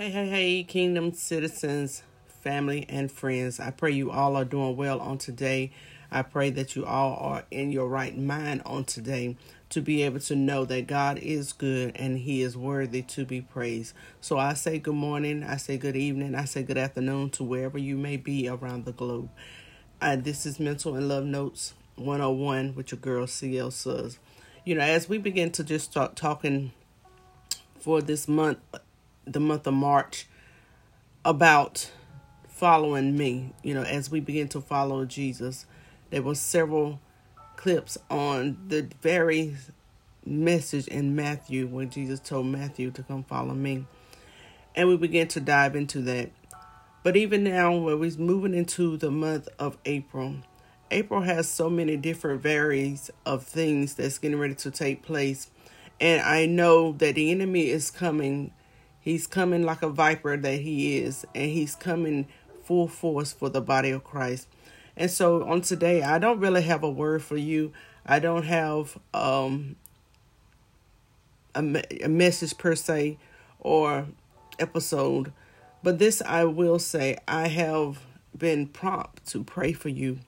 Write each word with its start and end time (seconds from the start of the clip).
Hey, 0.00 0.08
hey, 0.08 0.28
hey, 0.30 0.62
kingdom 0.62 1.12
citizens, 1.12 2.02
family, 2.26 2.86
and 2.88 3.12
friends. 3.12 3.60
I 3.60 3.70
pray 3.70 3.90
you 3.90 4.10
all 4.10 4.34
are 4.34 4.46
doing 4.46 4.74
well 4.74 4.98
on 4.98 5.18
today. 5.18 5.72
I 6.10 6.22
pray 6.22 6.48
that 6.52 6.74
you 6.74 6.86
all 6.86 7.18
are 7.20 7.44
in 7.50 7.70
your 7.70 7.86
right 7.86 8.16
mind 8.16 8.62
on 8.64 8.84
today 8.84 9.36
to 9.68 9.82
be 9.82 10.02
able 10.02 10.20
to 10.20 10.34
know 10.34 10.64
that 10.64 10.86
God 10.86 11.18
is 11.18 11.52
good 11.52 11.94
and 11.96 12.16
He 12.16 12.40
is 12.40 12.56
worthy 12.56 13.02
to 13.02 13.26
be 13.26 13.42
praised. 13.42 13.92
So 14.22 14.38
I 14.38 14.54
say 14.54 14.78
good 14.78 14.94
morning, 14.94 15.44
I 15.44 15.58
say 15.58 15.76
good 15.76 15.96
evening, 15.96 16.34
I 16.34 16.46
say 16.46 16.62
good 16.62 16.78
afternoon 16.78 17.28
to 17.32 17.44
wherever 17.44 17.76
you 17.76 17.98
may 17.98 18.16
be 18.16 18.48
around 18.48 18.86
the 18.86 18.92
globe. 18.92 19.28
Uh, 20.00 20.16
this 20.16 20.46
is 20.46 20.58
Mental 20.58 20.94
and 20.94 21.08
Love 21.08 21.26
Notes 21.26 21.74
101 21.96 22.74
with 22.74 22.90
your 22.90 23.00
girl 23.00 23.26
CL 23.26 23.70
Suggs. 23.70 24.18
You 24.64 24.76
know, 24.76 24.80
as 24.80 25.10
we 25.10 25.18
begin 25.18 25.50
to 25.50 25.62
just 25.62 25.90
start 25.90 26.16
talking 26.16 26.72
for 27.78 28.00
this 28.00 28.26
month 28.26 28.60
the 29.32 29.40
month 29.40 29.66
of 29.66 29.74
March 29.74 30.26
about 31.24 31.90
following 32.48 33.16
me. 33.16 33.52
You 33.62 33.74
know, 33.74 33.82
as 33.82 34.10
we 34.10 34.20
begin 34.20 34.48
to 34.48 34.60
follow 34.60 35.04
Jesus, 35.04 35.66
there 36.10 36.22
were 36.22 36.34
several 36.34 37.00
clips 37.56 37.98
on 38.10 38.56
the 38.68 38.88
very 39.02 39.56
message 40.24 40.86
in 40.88 41.14
Matthew 41.14 41.66
when 41.66 41.90
Jesus 41.90 42.20
told 42.20 42.46
Matthew 42.46 42.90
to 42.92 43.02
come 43.02 43.24
follow 43.24 43.54
me. 43.54 43.86
And 44.74 44.88
we 44.88 44.96
begin 44.96 45.28
to 45.28 45.40
dive 45.40 45.74
into 45.74 46.00
that. 46.02 46.30
But 47.02 47.16
even 47.16 47.44
now, 47.44 47.74
when 47.76 47.98
we're 47.98 48.18
moving 48.18 48.54
into 48.54 48.96
the 48.96 49.10
month 49.10 49.48
of 49.58 49.78
April, 49.84 50.36
April 50.90 51.22
has 51.22 51.48
so 51.48 51.70
many 51.70 51.96
different 51.96 52.42
varies 52.42 53.10
of 53.24 53.44
things 53.44 53.94
that's 53.94 54.18
getting 54.18 54.38
ready 54.38 54.54
to 54.56 54.70
take 54.70 55.02
place. 55.02 55.50
And 56.00 56.20
I 56.20 56.46
know 56.46 56.92
that 56.92 57.14
the 57.14 57.30
enemy 57.30 57.68
is 57.70 57.90
coming 57.90 58.52
He's 59.10 59.26
coming 59.26 59.64
like 59.64 59.82
a 59.82 59.88
viper 59.88 60.36
that 60.36 60.60
he 60.60 60.98
is, 60.98 61.26
and 61.34 61.50
he's 61.50 61.74
coming 61.74 62.28
full 62.62 62.86
force 62.86 63.32
for 63.32 63.48
the 63.48 63.60
body 63.60 63.90
of 63.90 64.04
Christ. 64.04 64.46
And 64.96 65.10
so 65.10 65.42
on 65.42 65.62
today, 65.62 66.00
I 66.02 66.20
don't 66.20 66.38
really 66.38 66.62
have 66.62 66.84
a 66.84 66.88
word 66.88 67.20
for 67.20 67.36
you. 67.36 67.72
I 68.06 68.20
don't 68.20 68.44
have 68.44 68.96
um, 69.12 69.74
a, 71.56 71.82
a 72.04 72.08
message 72.08 72.56
per 72.56 72.76
se 72.76 73.18
or 73.58 74.06
episode, 74.60 75.32
but 75.82 75.98
this 75.98 76.22
I 76.22 76.44
will 76.44 76.78
say 76.78 77.18
I 77.26 77.48
have 77.48 77.98
been 78.38 78.68
prompt 78.68 79.26
to 79.30 79.42
pray 79.42 79.72
for 79.72 79.88
you, 79.88 80.20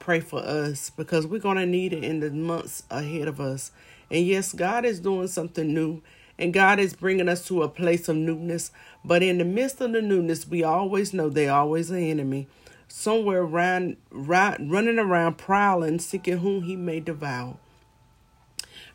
pray 0.00 0.18
for 0.18 0.40
us, 0.40 0.90
because 0.90 1.24
we're 1.24 1.38
going 1.38 1.58
to 1.58 1.66
need 1.66 1.92
it 1.92 2.02
in 2.02 2.18
the 2.18 2.32
months 2.32 2.82
ahead 2.90 3.28
of 3.28 3.40
us. 3.40 3.70
And 4.10 4.26
yes, 4.26 4.52
God 4.52 4.84
is 4.84 4.98
doing 4.98 5.28
something 5.28 5.72
new 5.72 6.02
and 6.38 6.54
God 6.54 6.78
is 6.78 6.94
bringing 6.94 7.28
us 7.28 7.46
to 7.48 7.62
a 7.62 7.68
place 7.68 8.08
of 8.08 8.16
newness. 8.16 8.70
But 9.04 9.22
in 9.22 9.38
the 9.38 9.44
midst 9.44 9.80
of 9.80 9.92
the 9.92 10.00
newness, 10.00 10.46
we 10.46 10.62
always 10.62 11.12
know 11.12 11.28
they 11.28 11.48
always 11.48 11.90
an 11.90 11.98
enemy. 11.98 12.46
Somewhere 12.86 13.42
around, 13.42 13.96
running 14.10 14.98
around, 14.98 15.36
prowling, 15.36 15.98
seeking 15.98 16.38
whom 16.38 16.62
he 16.62 16.76
may 16.76 17.00
devour. 17.00 17.56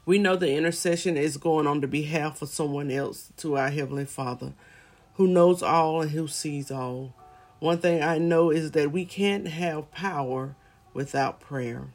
We 0.05 0.17
know 0.17 0.35
the 0.35 0.53
intercession 0.53 1.15
is 1.15 1.37
going 1.37 1.67
on 1.67 1.81
the 1.81 1.87
behalf 1.87 2.41
of 2.41 2.49
someone 2.49 2.91
else 2.91 3.31
to 3.37 3.57
our 3.57 3.69
Heavenly 3.69 4.05
Father, 4.05 4.53
who 5.15 5.27
knows 5.27 5.61
all 5.61 6.01
and 6.01 6.11
who 6.11 6.27
sees 6.27 6.71
all. 6.71 7.13
One 7.59 7.77
thing 7.77 8.03
I 8.03 8.17
know 8.17 8.49
is 8.49 8.71
that 8.71 8.91
we 8.91 9.05
can't 9.05 9.47
have 9.47 9.91
power 9.91 10.55
without 10.93 11.39
prayer. 11.39 11.87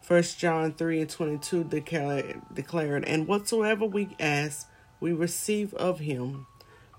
First 0.00 0.38
John 0.38 0.72
3 0.72 1.00
and 1.00 1.10
22 1.10 1.64
declared, 1.64 2.40
declared, 2.54 3.04
And 3.04 3.26
whatsoever 3.26 3.84
we 3.84 4.10
ask 4.20 4.68
we 5.00 5.12
receive 5.12 5.74
of 5.74 6.00
him 6.00 6.46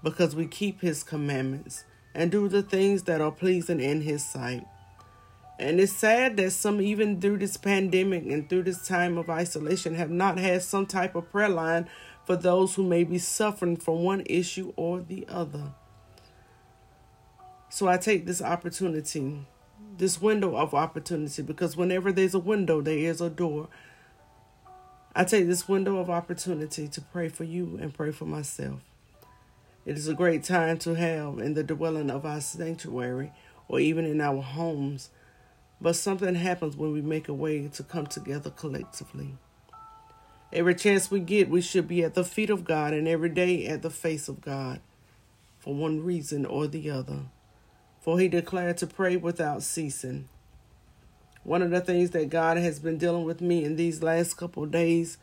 because 0.04 0.36
we 0.36 0.48
keep 0.48 0.82
his 0.82 1.04
commandments 1.04 1.84
and 2.14 2.32
do 2.32 2.48
the 2.48 2.64
things 2.64 3.04
that 3.04 3.22
are 3.22 3.32
pleasing 3.32 3.80
in 3.80 4.02
his 4.02 4.26
sight. 4.26 4.66
And 5.60 5.80
it's 5.80 5.94
sad 5.94 6.38
that 6.38 6.52
some, 6.52 6.82
even 6.82 7.22
through 7.22 7.38
this 7.38 7.56
pandemic 7.56 8.26
and 8.26 8.50
through 8.50 8.64
this 8.64 8.88
time 8.88 9.18
of 9.18 9.30
isolation, 9.30 9.94
have 9.94 10.10
not 10.10 10.40
had 10.40 10.64
some 10.64 10.88
type 10.88 11.14
of 11.14 11.32
prayer 11.32 11.50
line 11.50 11.88
for 12.26 12.36
those 12.36 12.74
who 12.74 12.84
may 12.84 13.04
be 13.04 13.20
suffering 13.20 13.78
from 13.78 14.04
one 14.04 14.24
issue 14.26 14.74
or 14.76 15.02
the 15.02 15.26
other. 15.30 15.74
So 17.70 17.88
I 17.88 17.98
take 17.98 18.26
this 18.26 18.42
opportunity, 18.42 19.46
this 19.98 20.20
window 20.20 20.56
of 20.58 20.74
opportunity, 20.74 21.44
because 21.44 21.78
whenever 21.78 22.12
there's 22.12 22.34
a 22.34 22.40
window, 22.40 22.82
there 22.82 22.98
is 22.98 23.22
a 23.22 23.30
door. 23.30 23.70
I 25.14 25.26
take 25.26 25.48
this 25.48 25.68
window 25.68 25.98
of 25.98 26.10
opportunity 26.10 26.88
to 26.88 27.02
pray 27.02 27.28
for 27.28 27.44
you 27.44 27.78
and 27.82 27.94
pray 27.94 28.12
for 28.12 28.24
myself. 28.24 28.80
It 29.86 29.98
is 29.98 30.08
a 30.08 30.14
great 30.14 30.44
time 30.44 30.78
to 30.80 30.94
have 30.94 31.40
in 31.40 31.54
the 31.54 31.64
dwelling 31.64 32.10
of 32.10 32.26
our 32.26 32.40
sanctuary 32.40 33.34
or 33.68 33.82
even 33.82 34.06
in 34.06 34.22
our 34.22 34.42
homes, 34.42 35.10
but 35.82 35.98
something 35.98 36.36
happens 36.36 36.78
when 36.78 36.94
we 36.94 37.02
make 37.02 37.28
a 37.28 37.34
way 37.34 37.68
to 37.68 37.84
come 37.84 38.08
together 38.08 38.52
collectively. 38.52 39.36
Every 40.54 40.76
chance 40.76 41.12
we 41.12 41.20
get, 41.20 41.50
we 41.50 41.62
should 41.62 41.90
be 41.90 42.04
at 42.04 42.14
the 42.14 42.24
feet 42.24 42.50
of 42.50 42.64
God 42.64 42.94
and 42.94 43.08
every 43.08 43.30
day 43.30 43.68
at 43.68 43.82
the 43.82 43.90
face 43.90 44.30
of 44.30 44.40
God 44.40 44.80
for 45.60 45.74
one 45.74 46.04
reason 46.04 46.46
or 46.46 46.68
the 46.68 46.90
other. 46.90 47.24
For 48.00 48.18
he 48.18 48.30
declared 48.30 48.78
to 48.78 48.88
pray 48.88 49.18
without 49.18 49.62
ceasing. 49.62 50.30
One 51.44 51.64
of 51.64 51.72
the 51.72 51.82
things 51.82 52.12
that 52.12 52.30
God 52.30 52.58
has 52.58 52.80
been 52.80 52.98
dealing 52.98 53.24
with 53.24 53.42
me 53.42 53.66
in 53.66 53.76
these 53.76 54.04
last 54.04 54.36
couple 54.36 54.66
days 54.68 55.18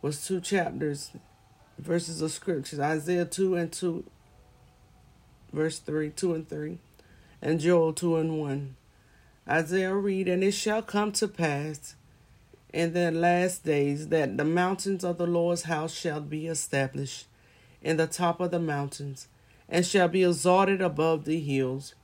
was 0.00 0.24
two 0.24 0.40
chapters, 0.40 1.10
verses 1.78 2.22
of 2.22 2.30
scriptures 2.30 2.78
Isaiah 2.78 3.24
2 3.24 3.56
and 3.56 3.72
2, 3.72 4.04
verse 5.52 5.80
3, 5.80 6.10
2 6.10 6.34
and 6.34 6.48
3, 6.48 6.78
and 7.42 7.58
Joel 7.58 7.92
2 7.92 8.16
and 8.16 8.38
1. 8.38 8.76
Isaiah 9.48 9.94
read, 9.94 10.28
And 10.28 10.44
it 10.44 10.52
shall 10.52 10.82
come 10.82 11.10
to 11.12 11.26
pass 11.26 11.96
in 12.72 12.92
the 12.92 13.10
last 13.10 13.64
days 13.64 14.08
that 14.08 14.36
the 14.36 14.44
mountains 14.44 15.02
of 15.02 15.18
the 15.18 15.26
Lord's 15.26 15.62
house 15.62 15.92
shall 15.92 16.20
be 16.20 16.46
established 16.46 17.26
in 17.82 17.96
the 17.96 18.06
top 18.06 18.40
of 18.40 18.52
the 18.52 18.60
mountains, 18.60 19.26
and 19.68 19.84
shall 19.84 20.06
be 20.06 20.22
exalted 20.22 20.80
above 20.80 21.24
the 21.24 21.40
hills, 21.40 21.94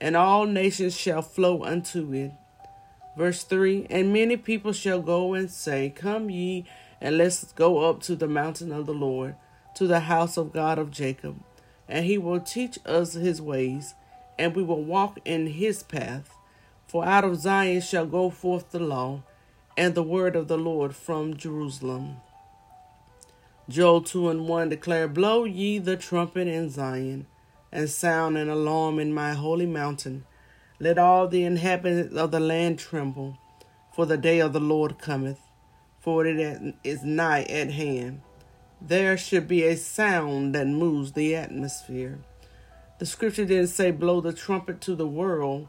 and 0.00 0.16
all 0.16 0.46
nations 0.46 0.96
shall 0.96 1.22
flow 1.22 1.62
unto 1.62 2.12
it. 2.12 2.32
Verse 3.18 3.42
3 3.42 3.88
And 3.90 4.12
many 4.12 4.36
people 4.36 4.72
shall 4.72 5.02
go 5.02 5.34
and 5.34 5.50
say, 5.50 5.90
Come 5.90 6.30
ye, 6.30 6.64
and 7.00 7.18
let's 7.18 7.52
go 7.52 7.90
up 7.90 8.00
to 8.02 8.14
the 8.14 8.28
mountain 8.28 8.70
of 8.70 8.86
the 8.86 8.94
Lord, 8.94 9.34
to 9.74 9.88
the 9.88 10.00
house 10.00 10.36
of 10.36 10.52
God 10.52 10.78
of 10.78 10.92
Jacob. 10.92 11.42
And 11.88 12.06
he 12.06 12.16
will 12.16 12.38
teach 12.38 12.78
us 12.86 13.14
his 13.14 13.42
ways, 13.42 13.94
and 14.38 14.54
we 14.54 14.62
will 14.62 14.84
walk 14.84 15.18
in 15.24 15.48
his 15.48 15.82
path. 15.82 16.32
For 16.86 17.04
out 17.04 17.24
of 17.24 17.40
Zion 17.40 17.80
shall 17.80 18.06
go 18.06 18.30
forth 18.30 18.70
the 18.70 18.78
law, 18.78 19.24
and 19.76 19.96
the 19.96 20.02
word 20.04 20.36
of 20.36 20.46
the 20.46 20.58
Lord 20.58 20.94
from 20.94 21.36
Jerusalem. 21.36 22.18
Joel 23.68 24.02
2 24.02 24.28
and 24.28 24.46
1 24.46 24.68
declare, 24.68 25.08
Blow 25.08 25.42
ye 25.42 25.78
the 25.78 25.96
trumpet 25.96 26.46
in 26.46 26.70
Zion, 26.70 27.26
and 27.72 27.90
sound 27.90 28.38
an 28.38 28.48
alarm 28.48 29.00
in 29.00 29.12
my 29.12 29.32
holy 29.32 29.66
mountain 29.66 30.24
let 30.80 30.98
all 30.98 31.26
the 31.26 31.44
inhabitants 31.44 32.14
of 32.14 32.30
the 32.30 32.40
land 32.40 32.78
tremble, 32.78 33.38
for 33.92 34.06
the 34.06 34.16
day 34.16 34.38
of 34.38 34.52
the 34.52 34.60
Lord 34.60 34.98
cometh, 34.98 35.40
for 35.98 36.24
it 36.24 36.74
is 36.84 37.02
nigh 37.02 37.42
at 37.42 37.72
hand. 37.72 38.22
There 38.80 39.18
should 39.18 39.48
be 39.48 39.64
a 39.64 39.76
sound 39.76 40.54
that 40.54 40.68
moves 40.68 41.12
the 41.12 41.34
atmosphere. 41.34 42.20
The 43.00 43.06
scripture 43.06 43.44
didn't 43.44 43.68
say 43.68 43.90
blow 43.90 44.20
the 44.20 44.32
trumpet 44.32 44.80
to 44.82 44.94
the 44.94 45.06
world, 45.06 45.68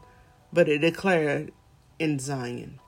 but 0.52 0.68
it 0.68 0.78
declared 0.78 1.52
in 1.98 2.18
Zion. 2.18 2.78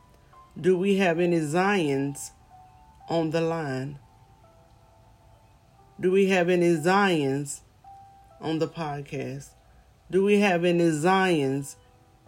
Do 0.60 0.76
we 0.76 0.98
have 0.98 1.18
any 1.18 1.40
Zions 1.40 2.30
on 3.08 3.30
the 3.30 3.40
line? 3.40 3.98
Do 6.00 6.12
we 6.12 6.28
have 6.28 6.48
any 6.48 6.76
Zions 6.76 7.60
on 8.40 8.58
the 8.58 8.68
podcast? 8.68 9.50
Do 10.10 10.24
we 10.24 10.40
have 10.40 10.64
any 10.64 10.90
Zions 10.90 11.76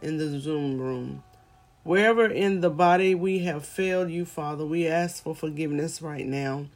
in 0.02 0.19
the 0.19 0.38
Zoom 0.38 0.81
room. 0.81 1.23
Wherever 1.82 2.26
in 2.26 2.61
the 2.61 2.70
body 2.70 3.14
we 3.14 3.41
have 3.41 3.67
failed 3.67 4.11
you, 4.11 4.25
Father, 4.25 4.64
we 4.64 4.87
ask 4.87 5.23
for 5.23 5.35
forgiveness 5.35 6.00
right 6.00 6.26
now 6.26 6.67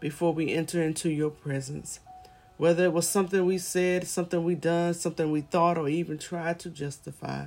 before 0.00 0.34
we 0.34 0.52
enter 0.52 0.82
into 0.82 1.08
your 1.08 1.30
presence. 1.30 2.00
Whether 2.56 2.84
it 2.84 2.92
was 2.92 3.08
something 3.08 3.46
we 3.46 3.56
said, 3.56 4.06
something 4.06 4.44
we 4.44 4.54
done, 4.54 4.92
something 4.92 5.30
we 5.30 5.40
thought, 5.40 5.78
or 5.78 5.88
even 5.88 6.18
tried 6.18 6.58
to 6.60 6.70
justify. 6.70 7.46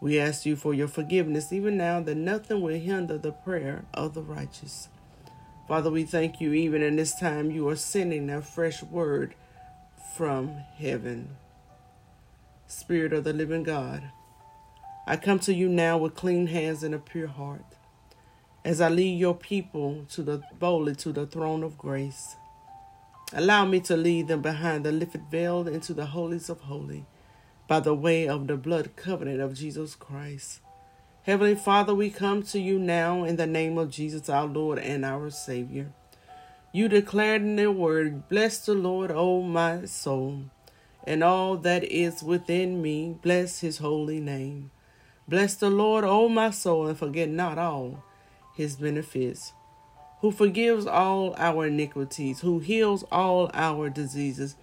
We 0.00 0.18
ask 0.18 0.44
you 0.44 0.56
for 0.56 0.74
your 0.74 0.88
forgiveness 0.88 1.52
even 1.52 1.76
now 1.76 2.00
that 2.00 2.16
nothing 2.16 2.60
will 2.60 2.78
hinder 2.78 3.18
the 3.18 3.32
prayer 3.32 3.84
of 3.94 4.14
the 4.14 4.22
righteous. 4.22 4.88
Father, 5.68 5.90
we 5.90 6.04
thank 6.04 6.40
you 6.40 6.52
even 6.52 6.82
in 6.82 6.96
this 6.96 7.18
time 7.18 7.50
you 7.50 7.68
are 7.68 7.76
sending 7.76 8.30
a 8.30 8.42
fresh 8.42 8.82
word 8.82 9.34
from 10.16 10.50
heaven. 10.76 11.36
Spirit 12.66 13.12
of 13.12 13.24
the 13.24 13.32
living 13.32 13.62
God, 13.62 14.02
I 15.08 15.16
come 15.16 15.38
to 15.40 15.54
you 15.54 15.68
now 15.68 15.98
with 15.98 16.16
clean 16.16 16.48
hands 16.48 16.82
and 16.82 16.92
a 16.92 16.98
pure 16.98 17.28
heart, 17.28 17.76
as 18.64 18.80
I 18.80 18.88
lead 18.88 19.20
your 19.20 19.36
people 19.36 20.04
to 20.10 20.22
the 20.24 20.42
boldly 20.58 20.96
to 20.96 21.12
the 21.12 21.26
throne 21.26 21.62
of 21.62 21.78
grace. 21.78 22.34
Allow 23.32 23.66
me 23.66 23.78
to 23.80 23.96
lead 23.96 24.26
them 24.26 24.42
behind 24.42 24.84
the 24.84 24.90
lifted 24.90 25.30
veil 25.30 25.68
into 25.68 25.94
the 25.94 26.06
holies 26.06 26.48
of 26.48 26.62
holy 26.62 27.06
by 27.68 27.78
the 27.78 27.94
way 27.94 28.26
of 28.26 28.48
the 28.48 28.56
blood 28.56 28.96
covenant 28.96 29.40
of 29.40 29.54
Jesus 29.54 29.94
Christ. 29.94 30.58
Heavenly 31.22 31.54
Father, 31.54 31.94
we 31.94 32.10
come 32.10 32.42
to 32.44 32.58
you 32.58 32.76
now 32.76 33.22
in 33.22 33.36
the 33.36 33.46
name 33.46 33.78
of 33.78 33.90
Jesus, 33.90 34.28
our 34.28 34.46
Lord 34.46 34.80
and 34.80 35.04
our 35.04 35.30
Savior. 35.30 35.92
You 36.72 36.88
declared 36.88 37.42
in 37.42 37.56
your 37.56 37.70
word, 37.70 38.28
Bless 38.28 38.66
the 38.66 38.74
Lord, 38.74 39.12
O 39.12 39.42
my 39.42 39.84
soul, 39.84 40.46
and 41.04 41.22
all 41.22 41.56
that 41.58 41.84
is 41.84 42.24
within 42.24 42.82
me, 42.82 43.16
bless 43.22 43.60
his 43.60 43.78
holy 43.78 44.18
name. 44.18 44.72
Bless 45.28 45.56
the 45.56 45.70
Lord, 45.70 46.04
O 46.04 46.28
my 46.28 46.50
soul, 46.50 46.86
and 46.86 46.96
forget 46.96 47.28
not 47.28 47.58
all 47.58 48.04
his 48.54 48.76
benefits, 48.76 49.52
who 50.20 50.30
forgives 50.30 50.86
all 50.86 51.34
our 51.36 51.66
iniquities, 51.66 52.40
who 52.40 52.60
heals 52.60 53.04
all 53.10 53.50
our 53.52 53.90
diseases. 53.90 54.54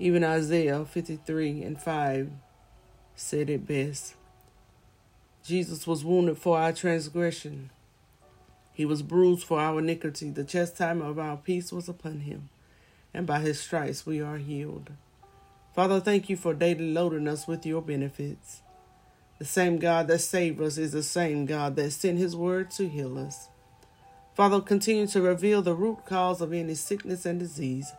Even 0.00 0.24
Isaiah 0.24 0.84
53 0.84 1.62
and 1.62 1.80
5 1.80 2.30
said 3.14 3.48
it 3.48 3.66
best. 3.66 4.14
Jesus 5.44 5.86
was 5.86 6.04
wounded 6.04 6.36
for 6.36 6.58
our 6.58 6.72
transgression. 6.72 7.70
He 8.74 8.84
was 8.84 9.02
bruised 9.02 9.46
for 9.46 9.60
our 9.60 9.78
iniquity. 9.78 10.30
The 10.30 10.44
chastisement 10.44 11.08
of 11.08 11.18
our 11.18 11.36
peace 11.36 11.72
was 11.72 11.88
upon 11.88 12.20
him, 12.20 12.48
and 13.14 13.26
by 13.26 13.40
his 13.40 13.60
stripes 13.60 14.04
we 14.04 14.20
are 14.20 14.38
healed. 14.38 14.90
Father, 15.74 16.00
thank 16.00 16.28
you 16.28 16.36
for 16.36 16.54
daily 16.54 16.92
loading 16.92 17.28
us 17.28 17.46
with 17.46 17.64
your 17.64 17.82
benefits. 17.82 18.62
The 19.38 19.44
same 19.44 19.78
God 19.78 20.08
that 20.08 20.18
saved 20.18 20.60
us 20.60 20.78
is 20.78 20.92
the 20.92 21.02
same 21.02 21.46
God 21.46 21.76
that 21.76 21.92
sent 21.92 22.18
his 22.18 22.34
word 22.34 22.70
to 22.72 22.88
heal 22.88 23.18
us. 23.18 23.48
Father, 24.34 24.60
continue 24.60 25.06
to 25.08 25.22
reveal 25.22 25.62
the 25.62 25.74
root 25.74 26.04
cause 26.04 26.40
of 26.40 26.52
any 26.52 26.74
sickness 26.74 27.24
and 27.26 27.38
disease. 27.38 27.92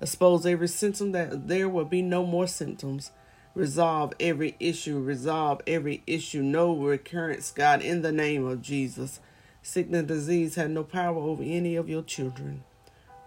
Expose 0.00 0.46
every 0.46 0.68
symptom 0.68 1.12
that 1.12 1.48
there 1.48 1.68
will 1.68 1.84
be 1.84 2.02
no 2.02 2.24
more 2.24 2.46
symptoms 2.46 3.10
resolve 3.54 4.12
every 4.20 4.56
issue, 4.60 4.98
resolve 4.98 5.60
every 5.66 6.02
issue, 6.06 6.42
no 6.42 6.74
recurrence, 6.74 7.50
God, 7.50 7.82
in 7.82 8.02
the 8.02 8.12
name 8.12 8.46
of 8.46 8.62
Jesus. 8.62 9.20
Sickness 9.62 10.00
and 10.00 10.08
disease 10.08 10.54
have 10.54 10.70
no 10.70 10.84
power 10.84 11.18
over 11.18 11.42
any 11.42 11.76
of 11.76 11.88
your 11.88 12.02
children. 12.02 12.64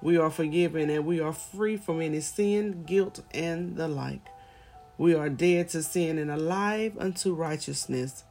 We 0.01 0.17
are 0.17 0.31
forgiven 0.31 0.89
and 0.89 1.05
we 1.05 1.19
are 1.19 1.33
free 1.33 1.77
from 1.77 2.01
any 2.01 2.21
sin, 2.21 2.83
guilt, 2.83 3.21
and 3.31 3.75
the 3.75 3.87
like. 3.87 4.25
We 4.97 5.15
are 5.15 5.29
dead 5.29 5.69
to 5.69 5.83
sin 5.83 6.17
and 6.17 6.29
alive 6.29 6.97
unto 6.97 7.33
righteousness 7.33 8.23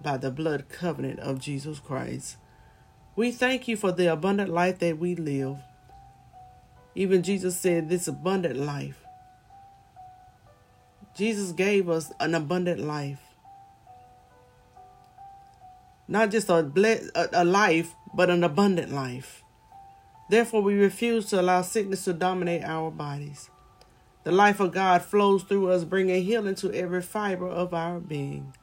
by 0.00 0.16
the 0.16 0.30
blood 0.30 0.68
covenant 0.68 1.20
of 1.20 1.40
Jesus 1.40 1.78
Christ. 1.78 2.36
We 3.14 3.30
thank 3.30 3.68
you 3.68 3.76
for 3.76 3.92
the 3.92 4.06
abundant 4.12 4.50
life 4.50 4.78
that 4.78 4.98
we 4.98 5.14
live. 5.14 5.58
Even 6.94 7.22
Jesus 7.22 7.56
said, 7.58 7.88
This 7.88 8.08
abundant 8.08 8.56
life 8.56 9.02
Jesus 11.14 11.52
gave 11.52 11.90
us 11.90 12.10
an 12.20 12.34
abundant 12.34 12.80
life. 12.80 13.20
Not 16.08 16.30
just 16.30 16.48
a, 16.48 16.70
a 17.32 17.44
life, 17.44 17.94
but 18.14 18.30
an 18.30 18.44
abundant 18.44 18.92
life. 18.92 19.42
Therefore, 20.30 20.62
we 20.62 20.74
refuse 20.74 21.26
to 21.26 21.40
allow 21.40 21.62
sickness 21.62 22.04
to 22.04 22.12
dominate 22.14 22.64
our 22.64 22.90
bodies. 22.90 23.50
The 24.24 24.32
life 24.32 24.60
of 24.60 24.72
God 24.72 25.02
flows 25.02 25.42
through 25.42 25.70
us, 25.70 25.84
bringing 25.84 26.22
healing 26.22 26.54
to 26.56 26.72
every 26.72 27.02
fiber 27.02 27.48
of 27.48 27.74
our 27.74 27.98
being. 27.98 28.54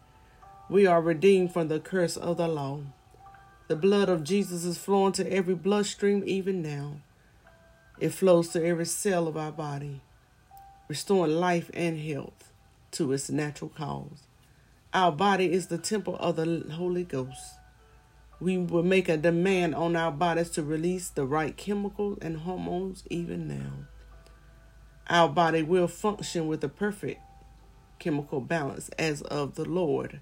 We 0.69 0.85
are 0.85 1.01
redeemed 1.01 1.51
from 1.51 1.67
the 1.67 1.79
curse 1.79 2.15
of 2.15 2.37
the 2.37 2.47
law. 2.47 2.81
The 3.67 3.75
blood 3.75 4.09
of 4.09 4.23
Jesus 4.23 4.63
is 4.63 4.77
flowing 4.77 5.13
to 5.13 5.31
every 5.31 5.55
bloodstream 5.55 6.23
even 6.25 6.61
now. 6.61 7.01
It 7.99 8.09
flows 8.09 8.49
to 8.49 8.65
every 8.65 8.85
cell 8.85 9.27
of 9.27 9.35
our 9.35 9.51
body 9.51 10.01
restoring 10.89 11.33
life 11.33 11.69
and 11.73 11.99
health 11.99 12.51
to 12.91 13.13
its 13.13 13.29
natural 13.29 13.69
cause. 13.69 14.23
Our 14.91 15.11
body 15.11 15.51
is 15.53 15.67
the 15.67 15.77
temple 15.77 16.15
of 16.15 16.35
the 16.35 16.73
Holy 16.73 17.03
Ghost. 17.03 17.57
We 18.39 18.57
will 18.57 18.83
make 18.83 19.07
a 19.07 19.15
demand 19.15 19.75
on 19.75 19.95
our 19.95 20.11
bodies 20.11 20.49
to 20.51 20.63
release 20.63 21.09
the 21.09 21.25
right 21.25 21.55
chemicals 21.55 22.17
and 22.21 22.37
hormones 22.37 23.03
even 23.09 23.47
now. 23.47 23.88
Our 25.09 25.27
body 25.27 25.63
will 25.63 25.87
function 25.87 26.47
with 26.47 26.63
a 26.63 26.69
perfect 26.69 27.19
chemical 27.97 28.41
balance 28.41 28.89
as 28.99 29.21
of 29.23 29.55
the 29.55 29.65
Lord 29.65 30.19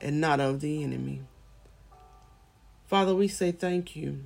and 0.00 0.20
not 0.20 0.38
of 0.38 0.60
the 0.60 0.82
enemy. 0.82 1.22
Father, 2.86 3.14
we 3.14 3.26
say 3.26 3.52
thank 3.52 3.96
you 3.96 4.24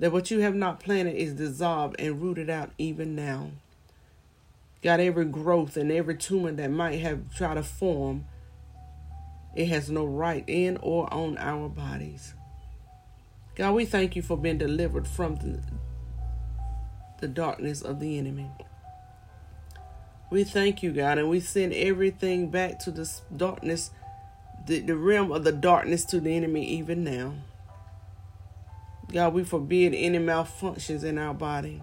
that 0.00 0.10
what 0.10 0.32
you 0.32 0.40
have 0.40 0.56
not 0.56 0.80
planted 0.80 1.14
is 1.14 1.34
dissolved 1.34 1.94
and 2.00 2.20
rooted 2.20 2.50
out 2.50 2.72
even 2.76 3.14
now. 3.14 3.52
God, 4.82 4.98
every 4.98 5.24
growth 5.24 5.76
and 5.76 5.92
every 5.92 6.16
tumor 6.16 6.50
that 6.50 6.70
might 6.72 6.98
have 6.98 7.32
tried 7.32 7.54
to 7.54 7.62
form, 7.62 8.24
it 9.54 9.68
has 9.68 9.88
no 9.88 10.04
right 10.04 10.42
in 10.48 10.76
or 10.78 11.12
on 11.14 11.38
our 11.38 11.68
bodies. 11.68 12.34
God, 13.54 13.74
we 13.74 13.84
thank 13.84 14.16
you 14.16 14.22
for 14.22 14.36
being 14.36 14.58
delivered 14.58 15.06
from 15.06 15.36
the, 15.36 15.62
the 17.22 17.28
darkness 17.28 17.80
of 17.82 18.00
the 18.00 18.18
enemy. 18.18 18.50
We 20.28 20.42
thank 20.42 20.82
you, 20.82 20.90
God, 20.92 21.18
and 21.18 21.30
we 21.30 21.38
send 21.38 21.72
everything 21.72 22.50
back 22.50 22.80
to 22.80 22.90
the 22.90 23.08
darkness, 23.34 23.92
the, 24.66 24.80
the 24.80 24.96
realm 24.96 25.30
of 25.30 25.44
the 25.44 25.52
darkness 25.52 26.04
to 26.06 26.18
the 26.18 26.34
enemy 26.34 26.66
even 26.66 27.04
now. 27.04 27.34
God, 29.12 29.34
we 29.34 29.44
forbid 29.44 29.94
any 29.94 30.18
malfunctions 30.18 31.04
in 31.04 31.16
our 31.16 31.32
body. 31.32 31.80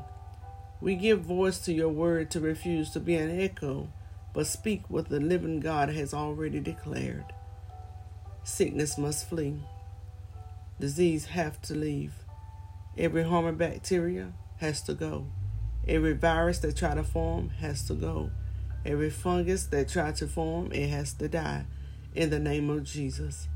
We 0.81 0.95
give 0.95 1.21
voice 1.21 1.59
to 1.59 1.74
your 1.74 1.89
word 1.89 2.31
to 2.31 2.42
refuse 2.42 2.89
to 2.92 3.00
be 3.00 3.15
an 3.15 3.39
echo, 3.39 3.88
but 4.33 4.45
speak 4.45 4.83
what 4.89 5.07
the 5.07 5.21
living 5.21 5.62
God 5.62 5.88
has 5.89 6.13
already 6.13 6.59
declared. 6.59 7.25
Sickness 8.44 8.97
must 8.97 9.30
flee. 9.30 9.62
Disease 10.81 11.27
have 11.27 11.62
to 11.62 11.75
leave. 11.75 12.13
Every 12.97 13.24
harming 13.24 13.56
bacteria 13.56 14.33
has 14.59 14.81
to 14.83 14.94
go. 14.94 15.25
Every 15.88 16.13
virus 16.13 16.59
that 16.59 16.77
try 16.77 16.95
to 16.95 17.03
form 17.03 17.50
has 17.59 17.85
to 17.88 17.94
go. 17.94 18.29
Every 18.85 19.09
fungus 19.09 19.65
that 19.67 19.89
try 19.89 20.11
to 20.13 20.27
form, 20.27 20.71
it 20.71 20.89
has 20.89 21.13
to 21.13 21.27
die. 21.27 21.65
In 22.15 22.29
the 22.29 22.39
name 22.39 22.69
of 22.69 22.83
Jesus. 22.83 23.47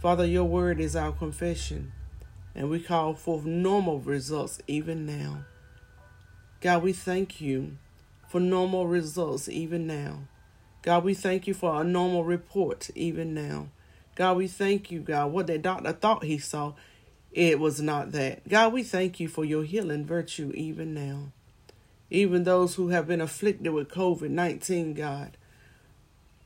Father, 0.00 0.26
your 0.26 0.44
word 0.44 0.80
is 0.80 0.96
our 0.96 1.12
confession, 1.12 1.92
and 2.54 2.68
we 2.68 2.80
call 2.80 3.14
forth 3.14 3.44
normal 3.44 4.00
results 4.00 4.60
even 4.66 5.06
now. 5.06 5.44
God, 6.60 6.82
we 6.82 6.92
thank 6.92 7.40
you 7.40 7.76
for 8.28 8.40
normal 8.40 8.86
results 8.86 9.48
even 9.48 9.86
now. 9.86 10.20
God, 10.82 11.04
we 11.04 11.14
thank 11.14 11.46
you 11.46 11.54
for 11.54 11.80
a 11.80 11.84
normal 11.84 12.24
report 12.24 12.90
even 12.94 13.34
now. 13.34 13.68
God, 14.14 14.36
we 14.36 14.48
thank 14.48 14.90
you, 14.90 15.00
God. 15.00 15.32
What 15.32 15.46
that 15.46 15.62
doctor 15.62 15.92
thought 15.92 16.24
he 16.24 16.38
saw, 16.38 16.74
it 17.32 17.58
was 17.58 17.80
not 17.80 18.12
that. 18.12 18.46
God, 18.48 18.72
we 18.72 18.82
thank 18.82 19.18
you 19.18 19.28
for 19.28 19.44
your 19.44 19.64
healing 19.64 20.04
virtue 20.04 20.52
even 20.54 20.94
now. 20.94 21.32
Even 22.10 22.44
those 22.44 22.74
who 22.74 22.88
have 22.88 23.06
been 23.06 23.22
afflicted 23.22 23.72
with 23.72 23.88
COVID 23.88 24.30
19, 24.30 24.94
God. 24.94 25.36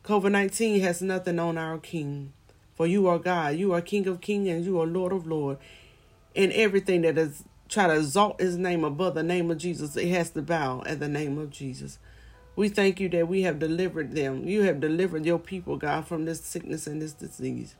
COVID 0.04 0.30
19 0.30 0.80
has 0.80 1.02
nothing 1.02 1.38
on 1.38 1.58
our 1.58 1.78
King. 1.78 2.32
For 2.74 2.86
you 2.86 3.08
are 3.08 3.18
God. 3.18 3.56
You 3.56 3.72
are 3.72 3.80
King 3.80 4.06
of 4.06 4.20
kings 4.20 4.48
and 4.48 4.64
you 4.64 4.80
are 4.80 4.86
Lord 4.86 5.12
of 5.12 5.26
lords. 5.26 5.60
And 6.36 6.52
everything 6.52 7.02
that 7.02 7.18
is 7.18 7.42
try 7.68 7.88
to 7.88 7.96
exalt 7.96 8.40
his 8.40 8.56
name 8.56 8.84
above 8.84 9.14
the 9.14 9.22
name 9.22 9.50
of 9.50 9.58
Jesus, 9.58 9.96
it 9.96 10.08
has 10.08 10.30
to 10.30 10.42
bow 10.42 10.82
at 10.86 11.00
the 11.00 11.08
name 11.08 11.38
of 11.38 11.50
Jesus. 11.50 11.98
We 12.54 12.68
thank 12.68 13.00
you 13.00 13.08
that 13.10 13.28
we 13.28 13.42
have 13.42 13.58
delivered 13.58 14.14
them. 14.14 14.46
You 14.46 14.62
have 14.62 14.80
delivered 14.80 15.26
your 15.26 15.38
people, 15.38 15.76
God, 15.76 16.06
from 16.06 16.24
this 16.24 16.40
sickness 16.40 16.86
and 16.86 17.02
this 17.02 17.12
disease. 17.12 17.74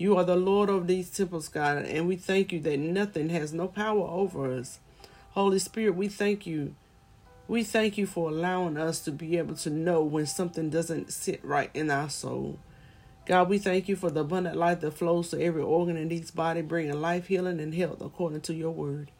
You 0.00 0.16
are 0.16 0.22
the 0.22 0.36
Lord 0.36 0.70
of 0.70 0.86
these 0.86 1.10
temples, 1.10 1.48
God, 1.48 1.78
and 1.78 2.06
we 2.06 2.14
thank 2.14 2.52
you 2.52 2.60
that 2.60 2.78
nothing 2.78 3.30
has 3.30 3.52
no 3.52 3.66
power 3.66 4.06
over 4.06 4.52
us. 4.52 4.78
Holy 5.32 5.58
Spirit, 5.58 5.96
we 5.96 6.06
thank 6.06 6.46
you. 6.46 6.76
We 7.48 7.64
thank 7.64 7.98
you 7.98 8.06
for 8.06 8.28
allowing 8.28 8.76
us 8.76 9.00
to 9.00 9.10
be 9.10 9.38
able 9.38 9.56
to 9.56 9.70
know 9.70 10.04
when 10.04 10.26
something 10.26 10.70
doesn't 10.70 11.12
sit 11.12 11.44
right 11.44 11.70
in 11.74 11.90
our 11.90 12.08
soul. 12.08 12.60
God, 13.26 13.48
we 13.48 13.58
thank 13.58 13.88
you 13.88 13.96
for 13.96 14.08
the 14.08 14.20
abundant 14.20 14.56
life 14.56 14.80
that 14.80 14.92
flows 14.92 15.30
to 15.30 15.42
every 15.42 15.62
organ 15.62 15.96
in 15.96 16.12
each 16.12 16.32
body, 16.32 16.62
bringing 16.62 17.00
life, 17.00 17.26
healing, 17.26 17.58
and 17.58 17.74
health 17.74 18.00
according 18.00 18.42
to 18.42 18.54
your 18.54 18.70
word. 18.70 19.10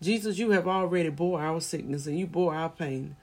Jesus, 0.00 0.38
you 0.38 0.50
have 0.50 0.68
already 0.68 1.08
bore 1.08 1.40
our 1.40 1.60
sickness 1.60 2.06
and 2.06 2.16
you 2.16 2.28
bore 2.28 2.54
our 2.54 2.70
pain, 2.70 3.16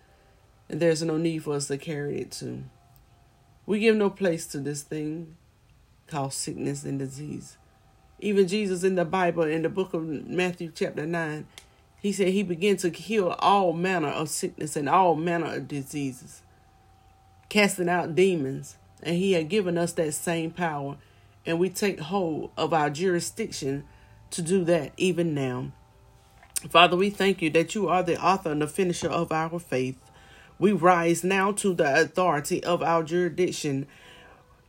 and 0.68 0.82
there's 0.82 1.02
no 1.02 1.18
need 1.18 1.46
for 1.46 1.54
us 1.54 1.68
to 1.68 1.78
carry 1.78 2.20
it 2.20 2.32
too. 2.32 2.66
We 3.66 3.80
give 3.80 3.96
no 3.96 4.10
place 4.10 4.46
to 4.48 4.60
this 4.60 4.82
thing 4.82 5.38
called 6.13 6.32
sickness 6.32 6.84
and 6.84 7.00
disease. 7.00 7.58
Even 8.20 8.48
Jesus 8.48 8.84
in 8.84 8.93
the 8.93 9.03
Bible, 9.03 9.43
in 9.43 9.63
the 9.63 9.70
book 9.70 9.96
of 9.96 10.03
Matthew, 10.03 10.72
chapter 10.74 11.08
9, 11.08 11.48
he 12.00 12.12
said 12.12 12.27
he 12.27 12.43
began 12.43 12.77
to 12.77 12.89
heal 12.89 13.36
all 13.39 13.74
manner 13.74 14.10
of 14.10 14.29
sickness 14.29 14.75
and 14.75 14.88
all 14.88 15.15
manner 15.15 15.55
of 15.55 15.67
diseases, 15.67 16.43
casting 17.50 17.89
out 17.89 18.13
demons. 18.13 18.77
And 19.01 19.17
he 19.17 19.34
had 19.34 19.50
given 19.50 19.77
us 19.77 19.91
that 19.93 20.13
same 20.13 20.51
power, 20.51 20.98
and 21.48 21.60
we 21.60 21.70
take 21.70 22.00
hold 22.00 22.51
of 22.55 22.74
our 22.74 22.91
jurisdiction 22.91 23.84
to 24.29 24.41
do 24.43 24.63
that 24.65 24.93
even 24.96 25.34
now. 25.34 25.72
Father, 26.70 26.96
we 26.96 27.10
thank 27.10 27.41
you 27.41 27.50
that 27.50 27.74
you 27.74 27.89
are 27.89 28.03
the 28.03 28.24
author 28.24 28.51
and 28.51 28.62
the 28.62 28.67
finisher 28.67 29.10
of 29.10 29.32
our 29.32 29.60
faith. 29.60 30.00
We 30.60 30.72
rise 30.74 31.24
now 31.24 31.51
to 31.53 31.74
the 31.74 32.01
authority 32.01 32.63
of 32.63 32.84
our 32.84 33.01
jurisdiction 33.03 33.88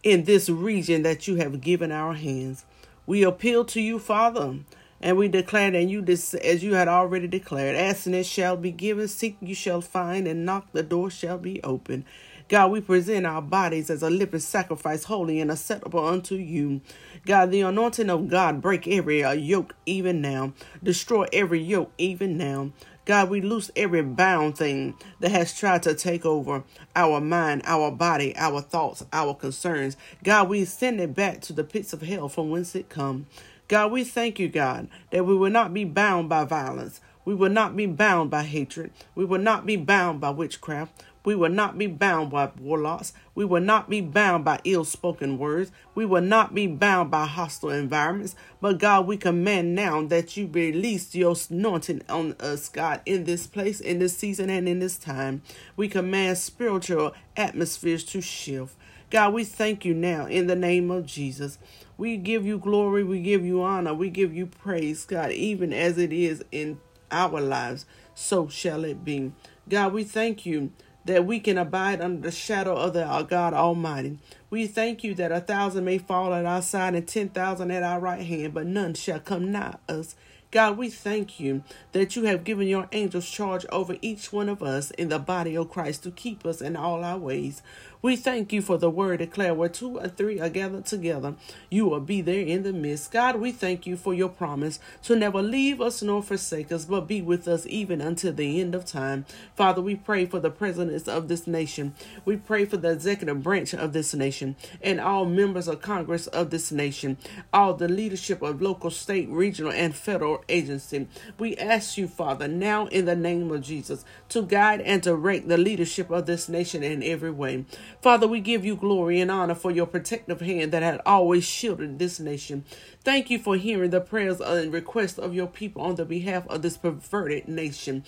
in 0.04 0.24
this 0.24 0.48
region 0.50 1.02
that 1.02 1.26
you 1.26 1.36
have 1.36 1.62
given 1.62 1.90
our 1.90 2.12
hands. 2.12 2.64
We 3.06 3.24
appeal 3.24 3.64
to 3.66 3.80
you, 3.80 3.98
Father, 3.98 4.58
and 5.00 5.16
we 5.16 5.28
declare 5.28 5.70
that 5.70 5.84
you, 5.84 6.04
as 6.04 6.62
you 6.62 6.74
had 6.74 6.88
already 6.88 7.26
declared, 7.26 7.74
asking 7.74 8.14
it 8.14 8.26
shall 8.26 8.56
be 8.56 8.70
given, 8.70 9.08
seek 9.08 9.36
you 9.40 9.54
shall 9.54 9.80
find, 9.80 10.28
and 10.28 10.46
knock 10.46 10.68
the 10.72 10.82
door 10.82 11.10
shall 11.10 11.38
be 11.38 11.62
open. 11.62 12.04
God, 12.48 12.70
we 12.70 12.82
present 12.82 13.24
our 13.24 13.40
bodies 13.40 13.88
as 13.88 14.02
a 14.02 14.10
living 14.10 14.40
sacrifice, 14.40 15.04
holy 15.04 15.40
and 15.40 15.50
acceptable 15.50 16.06
unto 16.06 16.34
you. 16.34 16.82
God, 17.24 17.50
the 17.50 17.62
anointing 17.62 18.10
of 18.10 18.28
God 18.28 18.60
break 18.60 18.86
every 18.86 19.24
uh, 19.24 19.32
yoke 19.32 19.74
even 19.86 20.20
now, 20.20 20.52
destroy 20.82 21.26
every 21.32 21.62
yoke 21.62 21.90
even 21.96 22.36
now. 22.36 22.72
God, 23.04 23.28
we 23.30 23.40
loose 23.40 23.70
every 23.76 24.02
bound 24.02 24.56
thing 24.56 24.94
that 25.20 25.30
has 25.30 25.56
tried 25.58 25.82
to 25.84 25.94
take 25.94 26.24
over 26.24 26.64
our 26.96 27.20
mind, 27.20 27.62
our 27.66 27.90
body, 27.90 28.34
our 28.36 28.60
thoughts, 28.62 29.04
our 29.12 29.34
concerns. 29.34 29.96
God, 30.22 30.48
we 30.48 30.64
send 30.64 31.00
it 31.00 31.14
back 31.14 31.40
to 31.42 31.52
the 31.52 31.64
pits 31.64 31.92
of 31.92 32.02
hell 32.02 32.28
from 32.28 32.50
whence 32.50 32.74
it 32.74 32.88
come. 32.88 33.26
God, 33.68 33.92
we 33.92 34.04
thank 34.04 34.38
you, 34.38 34.48
God, 34.48 34.88
that 35.10 35.26
we 35.26 35.36
will 35.36 35.50
not 35.50 35.74
be 35.74 35.84
bound 35.84 36.28
by 36.28 36.44
violence. 36.44 37.00
We 37.24 37.34
will 37.34 37.50
not 37.50 37.76
be 37.76 37.86
bound 37.86 38.30
by 38.30 38.42
hatred. 38.44 38.92
We 39.14 39.24
will 39.24 39.40
not 39.40 39.66
be 39.66 39.76
bound 39.76 40.20
by 40.20 40.30
witchcraft. 40.30 41.02
We 41.24 41.34
will 41.34 41.50
not 41.50 41.78
be 41.78 41.86
bound 41.86 42.30
by 42.30 42.50
warlocks. 42.60 43.14
We 43.34 43.44
will 43.44 43.62
not 43.62 43.88
be 43.88 44.02
bound 44.02 44.44
by 44.44 44.60
ill 44.64 44.84
spoken 44.84 45.38
words. 45.38 45.72
We 45.94 46.04
will 46.04 46.22
not 46.22 46.54
be 46.54 46.66
bound 46.66 47.10
by 47.10 47.24
hostile 47.26 47.70
environments. 47.70 48.36
But 48.60 48.78
God, 48.78 49.06
we 49.06 49.16
command 49.16 49.74
now 49.74 50.02
that 50.06 50.36
you 50.36 50.48
release 50.52 51.14
your 51.14 51.34
anointing 51.50 52.02
on 52.08 52.34
us, 52.38 52.68
God, 52.68 53.00
in 53.06 53.24
this 53.24 53.46
place, 53.46 53.80
in 53.80 53.98
this 53.98 54.16
season, 54.16 54.50
and 54.50 54.68
in 54.68 54.80
this 54.80 54.98
time. 54.98 55.42
We 55.76 55.88
command 55.88 56.36
spiritual 56.36 57.14
atmospheres 57.36 58.04
to 58.04 58.20
shift. 58.20 58.76
God, 59.10 59.32
we 59.32 59.44
thank 59.44 59.84
you 59.84 59.94
now 59.94 60.26
in 60.26 60.46
the 60.46 60.56
name 60.56 60.90
of 60.90 61.06
Jesus. 61.06 61.58
We 61.96 62.16
give 62.16 62.44
you 62.44 62.58
glory, 62.58 63.04
we 63.04 63.22
give 63.22 63.44
you 63.44 63.62
honor, 63.62 63.94
we 63.94 64.10
give 64.10 64.34
you 64.34 64.46
praise, 64.46 65.04
God, 65.04 65.30
even 65.30 65.72
as 65.72 65.96
it 65.98 66.12
is 66.12 66.44
in 66.50 66.80
our 67.12 67.40
lives, 67.40 67.86
so 68.14 68.48
shall 68.48 68.84
it 68.84 69.04
be. 69.04 69.32
God, 69.68 69.92
we 69.92 70.02
thank 70.02 70.44
you 70.44 70.72
that 71.04 71.26
we 71.26 71.40
can 71.40 71.58
abide 71.58 72.00
under 72.00 72.22
the 72.22 72.32
shadow 72.32 72.76
of 72.76 72.94
the, 72.94 73.04
God 73.28 73.54
Almighty. 73.54 74.18
We 74.50 74.66
thank 74.66 75.04
you 75.04 75.14
that 75.16 75.32
a 75.32 75.40
thousand 75.40 75.84
may 75.84 75.98
fall 75.98 76.34
at 76.34 76.46
our 76.46 76.62
side 76.62 76.94
and 76.94 77.08
ten 77.08 77.30
thousand 77.30 77.70
at 77.70 77.82
our 77.82 78.00
right 78.00 78.22
hand, 78.24 78.54
but 78.54 78.66
none 78.66 78.94
shall 78.94 79.20
come 79.20 79.52
nigh 79.52 79.76
us. 79.88 80.16
God, 80.50 80.78
we 80.78 80.90
thank 80.90 81.40
you 81.40 81.64
that 81.92 82.16
you 82.16 82.24
have 82.26 82.44
given 82.44 82.68
your 82.68 82.88
angels 82.92 83.28
charge 83.28 83.66
over 83.72 83.96
each 84.02 84.32
one 84.32 84.48
of 84.48 84.62
us 84.62 84.92
in 84.92 85.08
the 85.10 85.18
body 85.18 85.56
of 85.56 85.70
Christ 85.70 86.04
to 86.04 86.12
keep 86.12 86.46
us 86.46 86.62
in 86.62 86.76
all 86.76 87.04
our 87.04 87.18
ways. 87.18 87.62
We 88.04 88.16
thank 88.16 88.52
you 88.52 88.60
for 88.60 88.76
the 88.76 88.90
word 88.90 89.20
declare 89.20 89.54
where 89.54 89.70
two 89.70 89.98
or 89.98 90.08
three 90.08 90.38
are 90.38 90.50
gathered 90.50 90.84
together, 90.84 91.36
you 91.70 91.86
will 91.86 92.00
be 92.00 92.20
there 92.20 92.42
in 92.42 92.62
the 92.62 92.70
midst. 92.74 93.10
God, 93.10 93.36
we 93.36 93.50
thank 93.50 93.86
you 93.86 93.96
for 93.96 94.12
your 94.12 94.28
promise 94.28 94.78
to 95.04 95.16
never 95.16 95.40
leave 95.40 95.80
us 95.80 96.02
nor 96.02 96.22
forsake 96.22 96.70
us, 96.70 96.84
but 96.84 97.08
be 97.08 97.22
with 97.22 97.48
us 97.48 97.66
even 97.66 98.02
until 98.02 98.34
the 98.34 98.60
end 98.60 98.74
of 98.74 98.84
time. 98.84 99.24
Father, 99.56 99.80
we 99.80 99.94
pray 99.94 100.26
for 100.26 100.38
the 100.38 100.50
presidents 100.50 101.08
of 101.08 101.28
this 101.28 101.46
nation. 101.46 101.94
We 102.26 102.36
pray 102.36 102.66
for 102.66 102.76
the 102.76 102.90
executive 102.90 103.42
branch 103.42 103.72
of 103.72 103.94
this 103.94 104.12
nation 104.12 104.56
and 104.82 105.00
all 105.00 105.24
members 105.24 105.66
of 105.66 105.80
Congress 105.80 106.26
of 106.26 106.50
this 106.50 106.70
nation, 106.70 107.16
all 107.54 107.72
the 107.72 107.88
leadership 107.88 108.42
of 108.42 108.60
local, 108.60 108.90
state, 108.90 109.30
regional, 109.30 109.72
and 109.72 109.96
federal 109.96 110.44
agency. 110.50 111.08
We 111.38 111.56
ask 111.56 111.96
you, 111.96 112.08
Father, 112.08 112.48
now 112.48 112.84
in 112.88 113.06
the 113.06 113.16
name 113.16 113.50
of 113.50 113.62
Jesus, 113.62 114.04
to 114.28 114.42
guide 114.42 114.82
and 114.82 115.00
direct 115.00 115.48
the 115.48 115.56
leadership 115.56 116.10
of 116.10 116.26
this 116.26 116.50
nation 116.50 116.82
in 116.82 117.02
every 117.02 117.30
way. 117.30 117.64
Father, 118.00 118.26
we 118.26 118.40
give 118.40 118.64
you 118.64 118.76
glory 118.76 119.20
and 119.20 119.30
honor 119.30 119.54
for 119.54 119.70
your 119.70 119.86
protective 119.86 120.40
hand 120.40 120.72
that 120.72 120.82
had 120.82 121.00
always 121.06 121.44
shielded 121.44 121.98
this 121.98 122.20
nation. 122.20 122.64
Thank 123.02 123.30
you 123.30 123.38
for 123.38 123.56
hearing 123.56 123.90
the 123.90 124.00
prayers 124.00 124.40
and 124.40 124.72
requests 124.72 125.18
of 125.18 125.34
your 125.34 125.46
people 125.46 125.82
on 125.82 125.94
the 125.94 126.04
behalf 126.04 126.46
of 126.48 126.62
this 126.62 126.76
perverted 126.76 127.48
nation. 127.48 128.04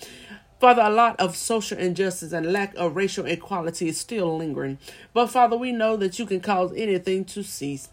Father, 0.59 0.81
a 0.81 0.89
lot 0.89 1.19
of 1.19 1.35
social 1.35 1.77
injustice 1.77 2.31
and 2.31 2.51
lack 2.51 2.73
of 2.75 2.95
racial 2.95 3.25
equality 3.25 3.89
is 3.89 3.99
still 3.99 4.37
lingering. 4.37 4.79
But 5.13 5.27
Father, 5.27 5.55
we 5.55 5.71
know 5.71 5.97
that 5.97 6.17
you 6.17 6.25
can 6.25 6.39
cause 6.39 6.73
anything 6.75 7.25
to 7.25 7.43
cease. 7.43 7.89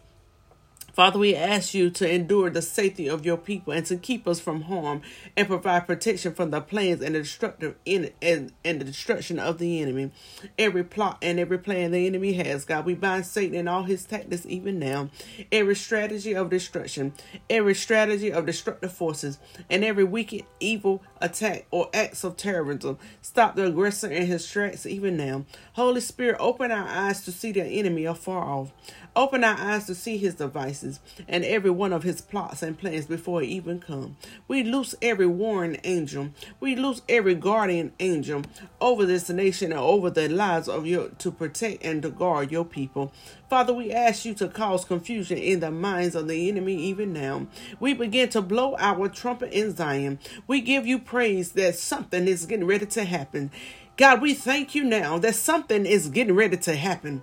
Father, 0.94 1.18
we 1.18 1.34
ask 1.34 1.74
you 1.74 1.90
to 1.90 2.08
endure 2.08 2.50
the 2.50 2.62
safety 2.62 3.08
of 3.08 3.26
your 3.26 3.36
people 3.36 3.72
and 3.72 3.84
to 3.86 3.96
keep 3.96 4.28
us 4.28 4.38
from 4.38 4.62
harm 4.62 5.02
and 5.36 5.48
provide 5.48 5.88
protection 5.88 6.32
from 6.32 6.52
the 6.52 6.60
plans 6.60 7.02
and 7.02 7.16
the 7.16 7.18
destructive 7.18 7.74
in 7.84 8.12
and, 8.22 8.52
and 8.64 8.80
the 8.80 8.84
destruction 8.84 9.40
of 9.40 9.58
the 9.58 9.82
enemy. 9.82 10.12
Every 10.56 10.84
plot 10.84 11.18
and 11.20 11.40
every 11.40 11.58
plan 11.58 11.90
the 11.90 12.06
enemy 12.06 12.34
has, 12.34 12.64
God, 12.64 12.86
we 12.86 12.94
bind 12.94 13.26
Satan 13.26 13.58
and 13.58 13.68
all 13.68 13.82
his 13.82 14.04
tactics 14.04 14.46
even 14.46 14.78
now. 14.78 15.10
Every 15.50 15.74
strategy 15.74 16.32
of 16.32 16.48
destruction, 16.48 17.12
every 17.50 17.74
strategy 17.74 18.32
of 18.32 18.46
destructive 18.46 18.92
forces, 18.92 19.40
and 19.68 19.82
every 19.82 20.04
wicked, 20.04 20.44
evil 20.60 21.02
attack 21.20 21.66
or 21.72 21.90
acts 21.92 22.22
of 22.22 22.36
terrorism. 22.36 22.98
Stop 23.20 23.56
the 23.56 23.66
aggressor 23.66 24.06
and 24.06 24.28
his 24.28 24.46
tracks 24.46 24.86
even 24.86 25.16
now. 25.16 25.44
Holy 25.72 26.00
Spirit, 26.00 26.36
open 26.38 26.70
our 26.70 26.86
eyes 26.86 27.24
to 27.24 27.32
see 27.32 27.50
the 27.50 27.64
enemy 27.64 28.04
afar 28.04 28.44
off. 28.44 28.72
Open 29.16 29.42
our 29.42 29.58
eyes 29.58 29.86
to 29.86 29.94
see 29.94 30.18
his 30.18 30.34
devices 30.36 30.83
and 31.28 31.44
every 31.44 31.70
one 31.70 31.92
of 31.92 32.02
his 32.02 32.20
plots 32.20 32.62
and 32.62 32.78
plans 32.78 33.06
before 33.06 33.40
he 33.40 33.48
even 33.48 33.80
come. 33.80 34.16
We 34.48 34.62
loose 34.62 34.94
every 35.02 35.26
warring 35.26 35.80
angel. 35.84 36.30
We 36.60 36.76
loose 36.76 37.02
every 37.08 37.34
guardian 37.34 37.92
angel 38.00 38.42
over 38.80 39.06
this 39.06 39.28
nation 39.28 39.72
and 39.72 39.80
over 39.80 40.10
the 40.10 40.28
lives 40.28 40.68
of 40.68 40.86
your 40.86 41.08
to 41.08 41.30
protect 41.30 41.84
and 41.84 42.02
to 42.02 42.10
guard 42.10 42.50
your 42.50 42.64
people. 42.64 43.12
Father, 43.48 43.72
we 43.72 43.92
ask 43.92 44.24
you 44.24 44.34
to 44.34 44.48
cause 44.48 44.84
confusion 44.84 45.38
in 45.38 45.60
the 45.60 45.70
minds 45.70 46.14
of 46.14 46.28
the 46.28 46.48
enemy 46.48 46.74
even 46.74 47.12
now. 47.12 47.46
We 47.78 47.94
begin 47.94 48.28
to 48.30 48.42
blow 48.42 48.76
our 48.78 49.08
trumpet 49.08 49.52
in 49.52 49.76
Zion. 49.76 50.18
We 50.46 50.60
give 50.60 50.86
you 50.86 50.98
praise 50.98 51.52
that 51.52 51.76
something 51.76 52.26
is 52.26 52.46
getting 52.46 52.66
ready 52.66 52.86
to 52.86 53.04
happen. 53.04 53.50
God, 53.96 54.20
we 54.20 54.34
thank 54.34 54.74
you 54.74 54.82
now 54.82 55.18
that 55.18 55.36
something 55.36 55.86
is 55.86 56.08
getting 56.08 56.34
ready 56.34 56.56
to 56.56 56.74
happen. 56.74 57.22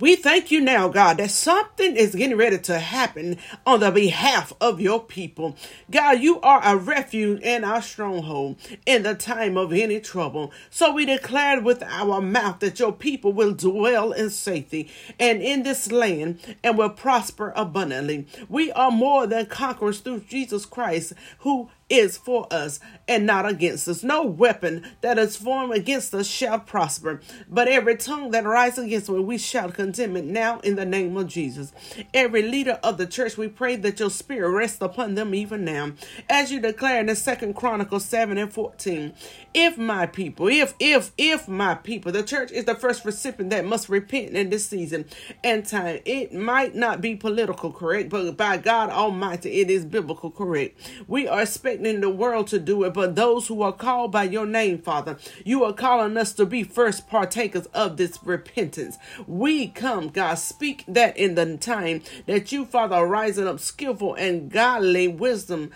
We 0.00 0.14
thank 0.14 0.52
you 0.52 0.60
now, 0.60 0.88
God, 0.88 1.16
that 1.16 1.32
something 1.32 1.96
is 1.96 2.14
getting 2.14 2.36
ready 2.36 2.58
to 2.58 2.78
happen 2.78 3.36
on 3.66 3.80
the 3.80 3.90
behalf 3.90 4.52
of 4.60 4.80
your 4.80 5.02
people. 5.02 5.56
God, 5.90 6.20
you 6.20 6.40
are 6.40 6.60
a 6.62 6.76
refuge 6.76 7.40
and 7.42 7.64
our 7.64 7.82
stronghold 7.82 8.58
in 8.86 9.02
the 9.02 9.16
time 9.16 9.56
of 9.56 9.72
any 9.72 9.98
trouble. 9.98 10.52
So 10.70 10.92
we 10.92 11.04
declare 11.04 11.60
with 11.60 11.82
our 11.82 12.20
mouth 12.20 12.60
that 12.60 12.78
your 12.78 12.92
people 12.92 13.32
will 13.32 13.54
dwell 13.54 14.12
in 14.12 14.30
safety 14.30 14.88
and 15.18 15.42
in 15.42 15.64
this 15.64 15.90
land 15.90 16.38
and 16.62 16.78
will 16.78 16.90
prosper 16.90 17.52
abundantly. 17.56 18.28
We 18.48 18.70
are 18.72 18.92
more 18.92 19.26
than 19.26 19.46
conquerors 19.46 19.98
through 19.98 20.20
Jesus 20.28 20.64
Christ, 20.64 21.12
who 21.40 21.70
is 21.88 22.16
for 22.16 22.46
us 22.52 22.78
and 23.08 23.26
not 23.26 23.46
against 23.48 23.88
us. 23.88 24.02
No 24.04 24.22
weapon 24.22 24.84
that 25.00 25.18
is 25.18 25.36
formed 25.36 25.74
against 25.74 26.14
us 26.14 26.26
shall 26.26 26.60
prosper, 26.60 27.20
but 27.48 27.66
every 27.66 27.96
tongue 27.96 28.30
that 28.32 28.44
rises 28.44 28.84
against 28.84 29.10
us, 29.10 29.18
we 29.18 29.38
shall 29.38 29.70
condemn 29.72 30.16
it 30.16 30.24
now 30.24 30.60
in 30.60 30.76
the 30.76 30.84
name 30.84 31.16
of 31.16 31.26
Jesus. 31.26 31.72
Every 32.14 32.42
leader 32.42 32.78
of 32.82 32.98
the 32.98 33.06
church, 33.06 33.36
we 33.36 33.48
pray 33.48 33.76
that 33.76 33.98
your 33.98 34.10
spirit 34.10 34.50
rest 34.50 34.82
upon 34.82 35.14
them 35.14 35.34
even 35.34 35.64
now. 35.64 35.92
As 36.28 36.52
you 36.52 36.60
declare 36.60 37.00
in 37.00 37.06
the 37.06 37.16
second 37.16 37.54
Chronicles 37.54 38.04
7 38.04 38.36
and 38.38 38.52
14, 38.52 39.14
if 39.54 39.78
my 39.78 40.06
people, 40.06 40.48
if, 40.48 40.74
if, 40.78 41.12
if 41.16 41.48
my 41.48 41.74
people, 41.74 42.12
the 42.12 42.22
church 42.22 42.52
is 42.52 42.66
the 42.66 42.74
first 42.74 43.04
recipient 43.04 43.50
that 43.50 43.64
must 43.64 43.88
repent 43.88 44.30
in 44.30 44.50
this 44.50 44.66
season 44.66 45.06
and 45.42 45.64
time. 45.66 46.00
It 46.04 46.32
might 46.32 46.74
not 46.74 47.00
be 47.00 47.14
political 47.16 47.72
correct, 47.72 48.10
but 48.10 48.36
by 48.36 48.58
God 48.58 48.90
Almighty, 48.90 49.60
it 49.60 49.70
is 49.70 49.84
biblical 49.84 50.30
correct. 50.30 50.78
We 51.06 51.26
are 51.28 51.42
expecting 51.42 52.00
the 52.00 52.10
world 52.10 52.48
to 52.48 52.58
do 52.58 52.84
it, 52.84 52.94
but 52.98 53.14
those 53.14 53.46
who 53.46 53.62
are 53.62 53.70
called 53.72 54.10
by 54.10 54.24
your 54.24 54.44
name, 54.44 54.78
Father, 54.78 55.18
you 55.44 55.62
are 55.62 55.72
calling 55.72 56.16
us 56.16 56.32
to 56.32 56.44
be 56.44 56.64
first 56.64 57.08
partakers 57.08 57.66
of 57.66 57.96
this 57.96 58.18
repentance. 58.24 58.98
We 59.24 59.68
come, 59.68 60.08
God, 60.08 60.34
speak 60.34 60.82
that 60.88 61.16
in 61.16 61.36
the 61.36 61.56
time 61.58 62.02
that 62.26 62.50
you, 62.50 62.64
Father, 62.64 62.96
are 62.96 63.06
rising 63.06 63.46
up 63.46 63.60
skillful 63.60 64.16
and 64.16 64.50
godly 64.50 65.06
wisdom 65.06 65.70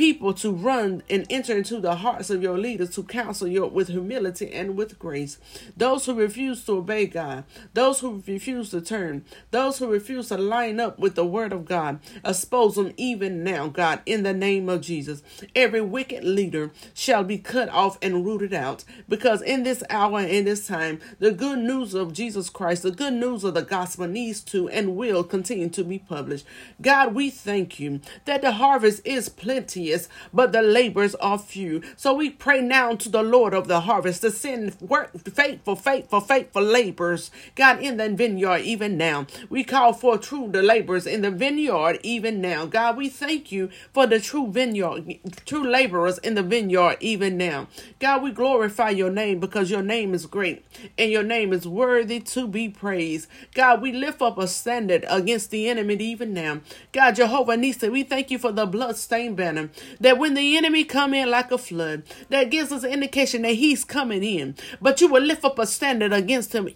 people 0.00 0.32
to 0.32 0.50
run 0.50 1.02
and 1.10 1.26
enter 1.28 1.54
into 1.54 1.78
the 1.78 1.96
hearts 1.96 2.30
of 2.30 2.42
your 2.42 2.56
leaders 2.56 2.88
to 2.88 3.02
counsel 3.02 3.46
you 3.46 3.66
with 3.66 3.88
humility 3.88 4.50
and 4.50 4.74
with 4.74 4.98
grace. 4.98 5.36
Those 5.76 6.06
who 6.06 6.14
refuse 6.14 6.64
to 6.64 6.78
obey 6.78 7.04
God, 7.04 7.44
those 7.74 8.00
who 8.00 8.22
refuse 8.26 8.70
to 8.70 8.80
turn, 8.80 9.26
those 9.50 9.76
who 9.76 9.88
refuse 9.88 10.28
to 10.28 10.38
line 10.38 10.80
up 10.80 10.98
with 10.98 11.16
the 11.16 11.26
word 11.26 11.52
of 11.52 11.66
God, 11.66 12.00
expose 12.24 12.76
them 12.76 12.94
even 12.96 13.44
now, 13.44 13.68
God, 13.68 14.00
in 14.06 14.22
the 14.22 14.32
name 14.32 14.70
of 14.70 14.80
Jesus. 14.80 15.22
Every 15.54 15.82
wicked 15.82 16.24
leader 16.24 16.70
shall 16.94 17.22
be 17.22 17.36
cut 17.36 17.68
off 17.68 17.98
and 18.00 18.24
rooted 18.24 18.54
out 18.54 18.84
because 19.06 19.42
in 19.42 19.64
this 19.64 19.82
hour 19.90 20.20
and 20.20 20.46
this 20.46 20.66
time, 20.66 21.00
the 21.18 21.30
good 21.30 21.58
news 21.58 21.92
of 21.92 22.14
Jesus 22.14 22.48
Christ, 22.48 22.84
the 22.84 22.90
good 22.90 23.12
news 23.12 23.44
of 23.44 23.52
the 23.52 23.60
gospel 23.60 24.08
needs 24.08 24.40
to 24.44 24.66
and 24.70 24.96
will 24.96 25.22
continue 25.22 25.68
to 25.68 25.84
be 25.84 25.98
published. 25.98 26.46
God, 26.80 27.14
we 27.14 27.28
thank 27.28 27.78
you 27.78 28.00
that 28.24 28.40
the 28.40 28.52
harvest 28.52 29.02
is 29.04 29.28
plenty 29.28 29.89
but 30.32 30.52
the 30.52 30.62
labors 30.62 31.14
are 31.16 31.38
few. 31.38 31.82
So 31.96 32.14
we 32.14 32.30
pray 32.30 32.60
now 32.60 32.94
to 32.96 33.08
the 33.08 33.22
Lord 33.22 33.54
of 33.54 33.68
the 33.68 33.80
harvest 33.80 34.22
to 34.22 34.30
send 34.30 34.80
work, 34.80 35.10
faithful, 35.28 35.76
faithful, 35.76 36.20
faithful 36.20 36.62
laborers, 36.62 37.30
God, 37.54 37.80
in 37.80 37.96
the 37.96 38.08
vineyard 38.08 38.62
even 38.62 38.96
now. 38.96 39.26
We 39.48 39.64
call 39.64 39.92
for 39.92 40.18
true 40.18 40.48
the 40.50 40.62
laborers 40.62 41.06
in 41.06 41.22
the 41.22 41.30
vineyard 41.30 42.00
even 42.02 42.40
now. 42.40 42.66
God, 42.66 42.96
we 42.96 43.08
thank 43.08 43.52
you 43.52 43.70
for 43.92 44.06
the 44.06 44.20
true 44.20 44.50
vineyard, 44.50 45.18
true 45.46 45.66
laborers 45.66 46.18
in 46.18 46.34
the 46.34 46.42
vineyard 46.42 46.96
even 47.00 47.36
now. 47.36 47.68
God, 47.98 48.22
we 48.22 48.30
glorify 48.30 48.90
your 48.90 49.10
name 49.10 49.40
because 49.40 49.70
your 49.70 49.82
name 49.82 50.14
is 50.14 50.26
great 50.26 50.64
and 50.98 51.10
your 51.10 51.22
name 51.22 51.52
is 51.52 51.66
worthy 51.66 52.20
to 52.20 52.46
be 52.46 52.68
praised. 52.68 53.28
God, 53.54 53.82
we 53.82 53.92
lift 53.92 54.22
up 54.22 54.38
a 54.38 54.46
standard 54.46 55.04
against 55.08 55.50
the 55.50 55.68
enemy 55.68 55.96
even 55.96 56.32
now. 56.32 56.60
God, 56.92 57.16
Jehovah 57.16 57.56
Nissi, 57.56 57.90
we 57.90 58.02
thank 58.02 58.30
you 58.30 58.38
for 58.38 58.52
the 58.52 58.66
blood-stained 58.66 59.36
banner 59.36 59.69
that 60.00 60.18
when 60.18 60.34
the 60.34 60.56
enemy 60.56 60.84
come 60.84 61.14
in 61.14 61.30
like 61.30 61.50
a 61.50 61.58
flood, 61.58 62.02
that 62.28 62.50
gives 62.50 62.72
us 62.72 62.84
an 62.84 62.92
indication 62.92 63.42
that 63.42 63.54
he's 63.54 63.84
coming 63.84 64.22
in. 64.22 64.54
But 64.80 65.00
you 65.00 65.08
will 65.08 65.22
lift 65.22 65.44
up 65.44 65.58
a 65.58 65.66
standard 65.66 66.12
against 66.12 66.54
him 66.54 66.68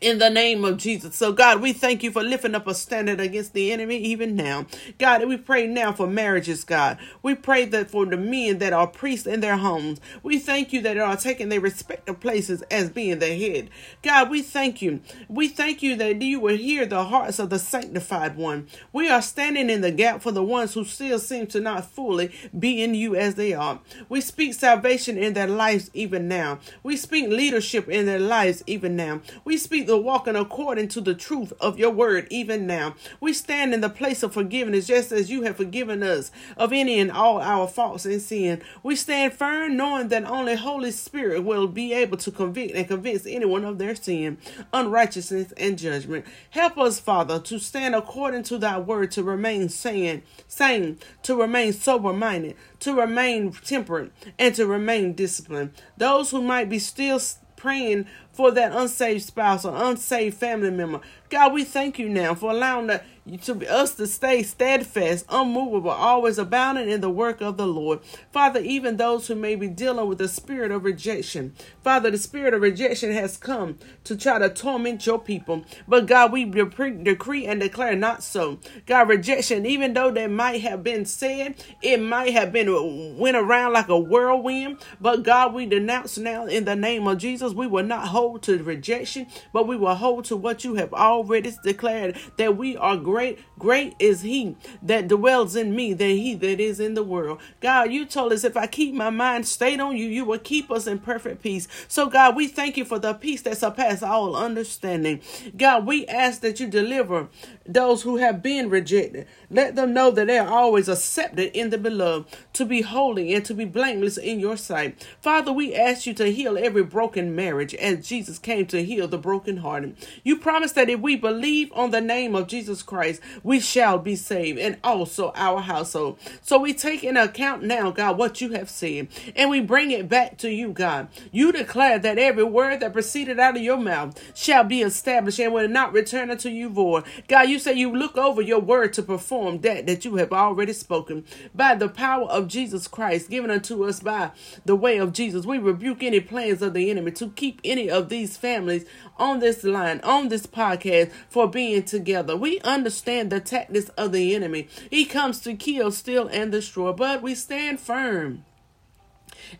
in 0.00 0.18
the 0.18 0.30
name 0.30 0.64
of 0.64 0.76
Jesus. 0.76 1.16
So, 1.16 1.32
God, 1.32 1.60
we 1.60 1.72
thank 1.72 2.02
you 2.02 2.10
for 2.10 2.22
lifting 2.22 2.54
up 2.54 2.66
a 2.66 2.74
standard 2.74 3.20
against 3.20 3.54
the 3.54 3.72
enemy 3.72 3.96
even 3.98 4.36
now. 4.36 4.66
God, 4.98 5.26
we 5.26 5.36
pray 5.36 5.66
now 5.66 5.92
for 5.92 6.06
marriages, 6.06 6.64
God. 6.64 6.98
We 7.22 7.34
pray 7.34 7.64
that 7.66 7.90
for 7.90 8.04
the 8.06 8.16
men 8.16 8.58
that 8.58 8.72
are 8.72 8.86
priests 8.86 9.26
in 9.26 9.40
their 9.40 9.56
homes. 9.56 10.00
We 10.22 10.38
thank 10.38 10.72
you 10.72 10.82
that 10.82 10.94
they 10.94 11.00
are 11.00 11.16
taking 11.16 11.48
their 11.48 11.60
respective 11.60 12.20
places 12.20 12.62
as 12.70 12.90
being 12.90 13.18
the 13.18 13.34
head. 13.34 13.70
God, 14.02 14.30
we 14.30 14.42
thank 14.42 14.82
you. 14.82 15.00
We 15.28 15.48
thank 15.48 15.82
you 15.82 15.96
that 15.96 16.20
you 16.20 16.40
will 16.40 16.56
hear 16.56 16.86
the 16.86 17.04
hearts 17.04 17.38
of 17.38 17.50
the 17.50 17.58
sanctified 17.58 18.36
one. 18.36 18.66
We 18.92 19.08
are 19.08 19.22
standing 19.22 19.70
in 19.70 19.80
the 19.80 19.90
gap 19.90 20.22
for 20.22 20.32
the 20.32 20.42
ones 20.42 20.74
who 20.74 20.84
still 20.84 21.18
seem 21.18 21.46
to 21.48 21.60
not 21.60 21.86
fully 21.90 22.32
be 22.58 22.82
in 22.82 22.94
you 22.94 23.16
as 23.16 23.34
they 23.36 23.54
are. 23.54 23.80
We 24.08 24.20
speak 24.20 24.54
salvation 24.54 25.16
in 25.16 25.32
their 25.34 25.46
lives 25.46 25.90
even 25.94 26.28
now. 26.28 26.58
We 26.82 26.96
speak 26.96 27.28
leadership 27.28 27.88
in 27.88 28.06
their 28.06 28.20
lives 28.20 28.62
even 28.66 28.96
now. 28.96 29.20
We 29.44 29.56
speak 29.56 29.85
the 29.86 29.96
walking 29.96 30.36
according 30.36 30.88
to 30.88 31.00
the 31.00 31.14
truth 31.14 31.52
of 31.60 31.78
your 31.78 31.90
word 31.90 32.26
even 32.30 32.66
now. 32.66 32.94
We 33.20 33.32
stand 33.32 33.72
in 33.74 33.80
the 33.80 33.88
place 33.88 34.22
of 34.22 34.34
forgiveness 34.34 34.86
just 34.86 35.12
as 35.12 35.30
you 35.30 35.42
have 35.42 35.56
forgiven 35.56 36.02
us 36.02 36.30
of 36.56 36.72
any 36.72 36.98
and 36.98 37.10
all 37.10 37.40
our 37.40 37.66
faults 37.66 38.04
and 38.04 38.20
sin. 38.20 38.62
We 38.82 38.96
stand 38.96 39.32
firm 39.32 39.76
knowing 39.76 40.08
that 40.08 40.24
only 40.24 40.56
Holy 40.56 40.90
Spirit 40.90 41.44
will 41.44 41.68
be 41.68 41.92
able 41.92 42.16
to 42.18 42.30
convict 42.30 42.74
and 42.74 42.88
convince 42.88 43.26
anyone 43.26 43.64
of 43.64 43.78
their 43.78 43.94
sin, 43.94 44.38
unrighteousness, 44.72 45.52
and 45.56 45.78
judgment. 45.78 46.24
Help 46.50 46.78
us, 46.78 47.00
Father, 47.00 47.38
to 47.40 47.58
stand 47.58 47.94
according 47.94 48.42
to 48.44 48.58
thy 48.58 48.78
word, 48.78 49.10
to 49.12 49.22
remain 49.22 49.68
sane, 49.68 50.22
sane, 50.48 50.98
to 51.22 51.34
remain 51.36 51.72
sober 51.72 52.12
minded, 52.12 52.56
to 52.80 52.94
remain 52.94 53.52
temperate, 53.52 54.12
and 54.38 54.54
to 54.54 54.66
remain 54.66 55.12
disciplined. 55.12 55.72
Those 55.96 56.30
who 56.30 56.42
might 56.42 56.68
be 56.68 56.78
still 56.78 57.20
praying 57.56 58.06
for 58.36 58.50
that 58.50 58.72
unsaved 58.72 59.24
spouse 59.24 59.64
or 59.64 59.74
unsaved 59.74 60.36
family 60.36 60.70
member. 60.70 61.00
God, 61.30 61.54
we 61.54 61.64
thank 61.64 61.98
you 61.98 62.08
now 62.08 62.34
for 62.34 62.50
allowing 62.50 62.86
the 62.86 63.02
to 63.42 63.68
us 63.68 63.96
to 63.96 64.06
stay 64.06 64.42
steadfast, 64.44 65.26
unmovable, 65.28 65.90
always 65.90 66.38
abounding 66.38 66.88
in 66.88 67.00
the 67.00 67.10
work 67.10 67.40
of 67.40 67.56
the 67.56 67.66
Lord. 67.66 67.98
Father, 68.30 68.60
even 68.60 68.96
those 68.96 69.26
who 69.26 69.34
may 69.34 69.56
be 69.56 69.66
dealing 69.66 70.06
with 70.06 70.18
the 70.18 70.28
spirit 70.28 70.70
of 70.70 70.84
rejection, 70.84 71.52
Father, 71.82 72.10
the 72.10 72.18
spirit 72.18 72.54
of 72.54 72.62
rejection 72.62 73.12
has 73.12 73.36
come 73.36 73.78
to 74.04 74.16
try 74.16 74.38
to 74.38 74.48
torment 74.48 75.04
your 75.06 75.18
people. 75.18 75.64
But 75.88 76.06
God, 76.06 76.30
we 76.30 76.44
decree 76.44 77.46
and 77.46 77.60
declare 77.60 77.96
not 77.96 78.22
so. 78.22 78.60
God, 78.86 79.08
rejection, 79.08 79.66
even 79.66 79.94
though 79.94 80.12
that 80.12 80.30
might 80.30 80.60
have 80.60 80.84
been 80.84 81.04
said, 81.04 81.56
it 81.82 82.00
might 82.00 82.32
have 82.32 82.52
been 82.52 82.68
uh, 82.68 83.16
went 83.18 83.36
around 83.36 83.72
like 83.72 83.88
a 83.88 83.98
whirlwind. 83.98 84.78
But 85.00 85.24
God, 85.24 85.52
we 85.52 85.66
denounce 85.66 86.16
now 86.16 86.46
in 86.46 86.64
the 86.64 86.76
name 86.76 87.08
of 87.08 87.18
Jesus, 87.18 87.52
we 87.52 87.66
will 87.66 87.84
not 87.84 88.08
hold 88.08 88.25
to 88.38 88.62
rejection, 88.62 89.26
but 89.52 89.66
we 89.66 89.76
will 89.76 89.94
hold 89.94 90.24
to 90.26 90.36
what 90.36 90.64
you 90.64 90.74
have 90.74 90.92
already 90.92 91.52
declared 91.62 92.16
that 92.36 92.56
we 92.56 92.76
are 92.76 92.96
great 92.96 93.16
great, 93.16 93.38
great 93.58 93.94
is 93.98 94.22
he 94.22 94.56
that 94.82 95.08
dwells 95.08 95.56
in 95.56 95.74
me 95.74 95.92
than 95.92 96.10
he 96.10 96.34
that 96.34 96.60
is 96.60 96.78
in 96.80 96.94
the 96.94 97.02
world. 97.02 97.40
God, 97.60 97.90
you 97.90 98.04
told 98.04 98.32
us 98.32 98.44
if 98.44 98.56
I 98.56 98.66
keep 98.66 98.94
my 98.94 99.10
mind 99.10 99.46
stayed 99.46 99.80
on 99.80 99.96
you, 99.96 100.06
you 100.06 100.24
will 100.24 100.38
keep 100.38 100.70
us 100.70 100.86
in 100.86 100.98
perfect 100.98 101.42
peace. 101.42 101.66
So, 101.88 102.08
God, 102.08 102.36
we 102.36 102.46
thank 102.46 102.76
you 102.76 102.84
for 102.84 102.98
the 102.98 103.14
peace 103.14 103.42
that 103.42 103.58
surpasses 103.58 104.02
all 104.02 104.36
understanding. 104.36 105.20
God, 105.56 105.86
we 105.86 106.06
ask 106.06 106.40
that 106.42 106.60
you 106.60 106.66
deliver 106.66 107.28
those 107.66 108.02
who 108.02 108.16
have 108.16 108.42
been 108.42 108.68
rejected. 108.68 109.26
Let 109.50 109.74
them 109.74 109.92
know 109.92 110.10
that 110.10 110.26
they 110.26 110.38
are 110.38 110.48
always 110.48 110.88
accepted 110.88 111.56
in 111.56 111.70
the 111.70 111.78
beloved, 111.78 112.28
to 112.54 112.64
be 112.64 112.82
holy 112.82 113.32
and 113.34 113.44
to 113.44 113.54
be 113.54 113.64
blameless 113.64 114.18
in 114.18 114.40
your 114.40 114.56
sight. 114.56 115.06
Father, 115.20 115.52
we 115.52 115.74
ask 115.74 116.06
you 116.06 116.14
to 116.14 116.30
heal 116.32 116.58
every 116.58 116.82
broken 116.84 117.34
marriage 117.34 117.74
as 117.74 118.06
Jesus 118.06 118.15
came 118.42 118.66
to 118.66 118.84
heal 118.84 119.08
the 119.08 119.18
brokenhearted. 119.18 119.96
You 120.24 120.36
promised 120.36 120.74
that 120.74 120.90
if 120.90 121.00
we 121.00 121.16
believe 121.16 121.72
on 121.72 121.90
the 121.92 122.00
name 122.00 122.34
of 122.34 122.46
Jesus 122.46 122.82
Christ, 122.82 122.96
Christ, 122.96 123.20
we 123.42 123.60
shall 123.60 123.98
be 123.98 124.16
saved, 124.16 124.58
and 124.58 124.78
also 124.82 125.32
our 125.34 125.60
household. 125.60 126.18
So 126.40 126.58
we 126.58 126.72
take 126.72 127.04
in 127.04 127.16
account 127.16 127.62
now, 127.62 127.90
God, 127.90 128.16
what 128.16 128.40
you 128.40 128.52
have 128.52 128.70
said, 128.70 129.08
and 129.36 129.50
we 129.50 129.60
bring 129.60 129.90
it 129.90 130.08
back 130.08 130.38
to 130.38 130.50
you, 130.50 130.70
God. 130.70 131.08
You 131.30 131.52
declare 131.52 131.98
that 131.98 132.18
every 132.18 132.44
word 132.44 132.80
that 132.80 132.92
proceeded 132.92 133.38
out 133.38 133.56
of 133.56 133.62
your 133.62 133.76
mouth 133.76 134.18
shall 134.34 134.64
be 134.64 134.80
established 134.80 135.38
and 135.38 135.52
will 135.52 135.68
not 135.68 135.92
return 135.92 136.30
unto 136.30 136.48
you 136.48 136.70
void. 136.70 137.04
God, 137.28 137.50
you 137.50 137.58
say 137.58 137.74
you 137.74 137.94
look 137.94 138.16
over 138.16 138.40
your 138.40 138.60
word 138.60 138.94
to 138.94 139.02
perform 139.02 139.60
that 139.60 139.86
that 139.86 140.04
you 140.04 140.16
have 140.16 140.32
already 140.32 140.72
spoken. 140.72 141.24
By 141.54 141.74
the 141.74 141.88
power 141.88 142.26
of 142.28 142.48
Jesus 142.48 142.88
Christ 142.88 143.28
given 143.28 143.50
unto 143.50 143.84
us 143.84 144.00
by 144.00 144.30
the 144.64 144.74
way 144.74 144.96
of 144.96 145.12
Jesus, 145.12 145.44
we 145.44 145.58
rebuke 145.58 146.02
any 146.02 146.20
plans 146.20 146.62
of 146.62 146.72
the 146.72 146.90
enemy 146.90 147.10
to 147.12 147.28
keep 147.28 147.60
any 147.62 147.90
of 147.90 148.05
these 148.08 148.36
families 148.36 148.84
on 149.16 149.40
this 149.40 149.64
line, 149.64 150.00
on 150.00 150.28
this 150.28 150.46
podcast, 150.46 151.12
for 151.28 151.48
being 151.48 151.82
together. 151.82 152.36
We 152.36 152.60
understand 152.60 153.30
the 153.30 153.40
tactics 153.40 153.88
of 153.90 154.12
the 154.12 154.34
enemy. 154.34 154.68
He 154.90 155.04
comes 155.04 155.40
to 155.40 155.54
kill, 155.54 155.90
steal, 155.92 156.28
and 156.28 156.52
destroy, 156.52 156.92
but 156.92 157.22
we 157.22 157.34
stand 157.34 157.80
firm. 157.80 158.44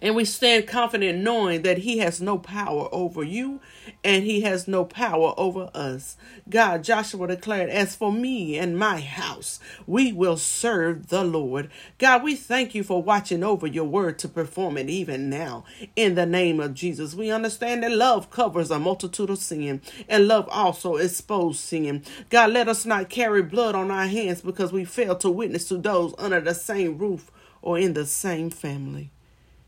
And 0.00 0.14
we 0.14 0.24
stand 0.24 0.66
confident 0.66 1.18
knowing 1.20 1.62
that 1.62 1.78
He 1.78 1.98
has 1.98 2.20
no 2.20 2.38
power 2.38 2.88
over 2.92 3.22
you 3.22 3.60
and 4.04 4.24
He 4.24 4.42
has 4.42 4.68
no 4.68 4.84
power 4.84 5.34
over 5.36 5.70
us. 5.74 6.16
God, 6.48 6.84
Joshua 6.84 7.28
declared, 7.28 7.70
As 7.70 7.96
for 7.96 8.12
me 8.12 8.58
and 8.58 8.78
my 8.78 9.00
house, 9.00 9.60
we 9.86 10.12
will 10.12 10.36
serve 10.36 11.08
the 11.08 11.24
Lord. 11.24 11.70
God, 11.98 12.22
we 12.22 12.34
thank 12.34 12.74
you 12.74 12.82
for 12.82 13.02
watching 13.02 13.42
over 13.42 13.66
your 13.66 13.84
word 13.84 14.18
to 14.20 14.28
perform 14.28 14.76
it 14.76 14.88
even 14.88 15.28
now. 15.28 15.64
In 15.94 16.14
the 16.14 16.26
name 16.26 16.60
of 16.60 16.74
Jesus, 16.74 17.14
we 17.14 17.30
understand 17.30 17.82
that 17.82 17.92
love 17.92 18.30
covers 18.30 18.70
a 18.70 18.78
multitude 18.78 19.30
of 19.30 19.38
sin 19.38 19.80
and 20.08 20.28
love 20.28 20.48
also 20.50 20.96
exposes 20.96 21.60
sin. 21.60 22.02
God, 22.30 22.52
let 22.52 22.68
us 22.68 22.86
not 22.86 23.08
carry 23.10 23.42
blood 23.42 23.74
on 23.74 23.90
our 23.90 24.06
hands 24.06 24.40
because 24.42 24.72
we 24.72 24.84
fail 24.84 25.16
to 25.16 25.30
witness 25.30 25.68
to 25.68 25.78
those 25.78 26.14
under 26.18 26.40
the 26.40 26.54
same 26.54 26.98
roof 26.98 27.30
or 27.62 27.78
in 27.78 27.94
the 27.94 28.06
same 28.06 28.50
family 28.50 29.10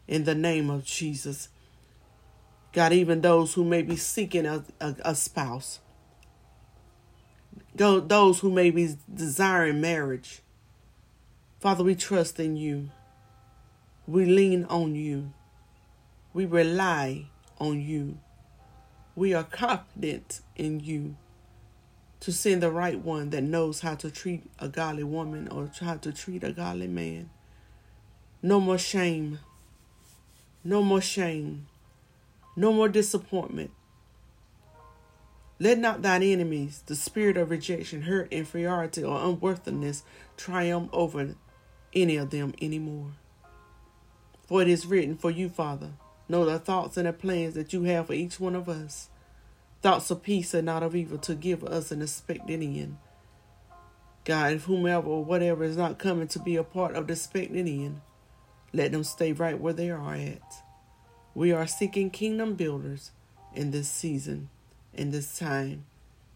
in 0.09 0.25
the 0.25 0.35
name 0.35 0.71
of 0.71 0.85
Jesus. 0.85 1.49
God, 2.73 2.93
even 2.93 3.21
those 3.21 3.55
who 3.55 3.65
may 3.65 3.83
be 3.83 3.97
seeking 3.97 4.47
a, 4.47 4.65
a, 4.81 4.97
a 5.05 5.15
spouse, 5.15 5.79
Go, 7.79 8.01
those 8.01 8.41
who 8.41 8.51
may 8.51 8.73
be 8.73 8.97
desiring 9.13 9.81
marriage. 9.81 10.43
Father, 11.61 11.85
we 11.85 11.95
trust 11.95 12.41
in 12.41 12.57
you. 12.57 12.91
We 14.05 14.25
lean 14.25 14.65
on 14.65 14.97
you. 14.97 15.33
We 16.33 16.45
rely 16.45 17.27
on 17.61 17.81
you. 17.81 18.19
We 19.15 19.33
are 19.33 19.45
confident 19.45 20.41
in 20.57 20.81
you 20.81 21.17
to 22.19 22.33
send 22.33 22.65
the 22.65 22.71
right 22.73 22.99
one 22.99 23.31
that 23.31 23.45
knows 23.45 23.81
how 23.81 23.95
to 23.95 24.11
treat 24.11 24.51
a 24.59 24.69
godly 24.69 25.05
woman 25.05 25.47
or 25.47 25.71
how 25.81 25.99
to 25.99 26.13
treat 26.13 26.43
a 26.43 26.53
godly 26.53 26.89
man. 26.89 27.31
No 28.43 28.59
more 28.59 28.79
shame. 28.79 29.39
No 30.65 30.83
more 30.83 31.01
shame. 31.01 31.67
No 32.57 32.73
more 32.73 32.89
disappointment. 32.89 33.71
Let 35.61 35.79
not 35.79 36.03
thine 36.03 36.23
enemies, 36.23 36.83
the 36.87 36.95
spirit 36.95 37.37
of 37.37 37.51
rejection, 37.51 38.03
hurt, 38.03 38.33
inferiority, 38.33 39.03
or 39.03 39.25
unworthiness, 39.25 40.05
triumph 40.37 40.89
over 40.93 41.35
any 41.93 42.17
of 42.17 42.31
them 42.31 42.55
anymore. 42.63 43.13
For 44.47 44.63
it 44.63 44.69
is 44.69 44.87
written 44.87 45.17
for 45.17 45.31
you, 45.31 45.49
Father, 45.49 45.91
know 46.29 46.45
the 46.45 46.59
thoughts 46.59 46.97
and 46.97 47.07
the 47.07 47.13
plans 47.13 47.55
that 47.55 47.73
you 47.73 47.83
have 47.85 48.07
for 48.07 48.13
each 48.13 48.39
one 48.39 48.55
of 48.55 48.69
us. 48.69 49.09
Thoughts 49.83 50.11
of 50.11 50.23
peace 50.23 50.55
and 50.55 50.67
not 50.67 50.83
of 50.83 50.95
evil 50.97 51.19
to 51.19 51.35
give 51.35 51.65
us 51.65 51.91
an 51.91 52.03
expected 52.03 52.63
end. 52.63 52.99
God, 54.25 54.53
if 54.55 54.65
whomever 54.65 55.09
or 55.09 55.25
whatever 55.25 55.65
is 55.65 55.77
not 55.77 55.99
coming 55.99 56.29
to 56.29 56.39
be 56.39 56.57
a 56.57 56.65
part 56.65 56.95
of 56.95 57.07
the 57.07 57.15
expected 57.15 57.67
end, 57.67 58.01
let 58.73 58.93
them 58.93 59.05
stay 59.05 59.33
right 59.33 59.59
where 59.59 59.73
they 59.73 59.91
are 59.91 60.15
at. 60.15 60.63
We 61.35 61.53
are 61.53 61.67
seeking 61.67 62.11
kingdom 62.11 62.55
builders 62.55 63.11
in 63.55 63.71
this 63.71 63.89
season, 63.89 64.49
in 64.95 65.11
this 65.11 65.39
time. 65.39 65.85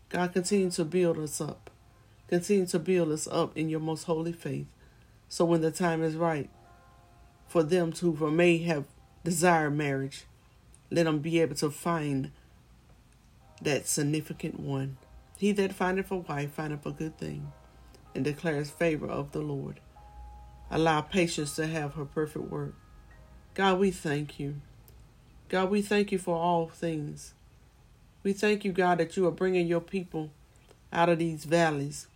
God, 0.08 0.32
continue 0.32 0.70
to 0.70 0.84
build 0.84 1.18
us 1.18 1.40
up. 1.40 1.70
Continue 2.28 2.66
to 2.66 2.78
build 2.78 3.10
us 3.10 3.26
up 3.26 3.56
in 3.56 3.68
your 3.68 3.80
most 3.80 4.04
holy 4.04 4.32
faith. 4.32 4.66
So 5.28 5.44
when 5.44 5.60
the 5.60 5.70
time 5.70 6.02
is 6.02 6.14
right, 6.14 6.50
for 7.48 7.62
them 7.62 7.92
to, 7.92 8.12
who 8.12 8.30
may 8.30 8.58
have 8.58 8.86
desired 9.24 9.76
marriage. 9.76 10.24
Let 10.90 11.04
them 11.04 11.20
be 11.20 11.40
able 11.40 11.54
to 11.56 11.70
find 11.70 12.30
that 13.60 13.86
significant 13.86 14.58
one. 14.58 14.96
He 15.38 15.52
that 15.52 15.72
findeth 15.72 16.10
a 16.10 16.16
wife 16.16 16.52
findeth 16.52 16.86
a 16.86 16.92
good 16.92 17.18
thing, 17.18 17.52
and 18.14 18.24
declares 18.24 18.70
favor 18.70 19.06
of 19.06 19.32
the 19.32 19.40
Lord. 19.40 19.80
Allow 20.74 21.02
patience 21.02 21.54
to 21.56 21.66
have 21.66 21.94
her 21.94 22.06
perfect 22.06 22.46
work. 22.46 22.72
God, 23.52 23.78
we 23.78 23.90
thank 23.90 24.40
you. 24.40 24.62
God, 25.50 25.68
we 25.68 25.82
thank 25.82 26.10
you 26.10 26.18
for 26.18 26.34
all 26.34 26.68
things. 26.68 27.34
We 28.22 28.32
thank 28.32 28.64
you, 28.64 28.72
God, 28.72 28.96
that 28.96 29.14
you 29.14 29.26
are 29.26 29.32
bringing 29.32 29.66
your 29.66 29.82
people 29.82 30.30
out 30.90 31.10
of 31.10 31.18
these 31.18 31.44
valleys, 31.44 32.06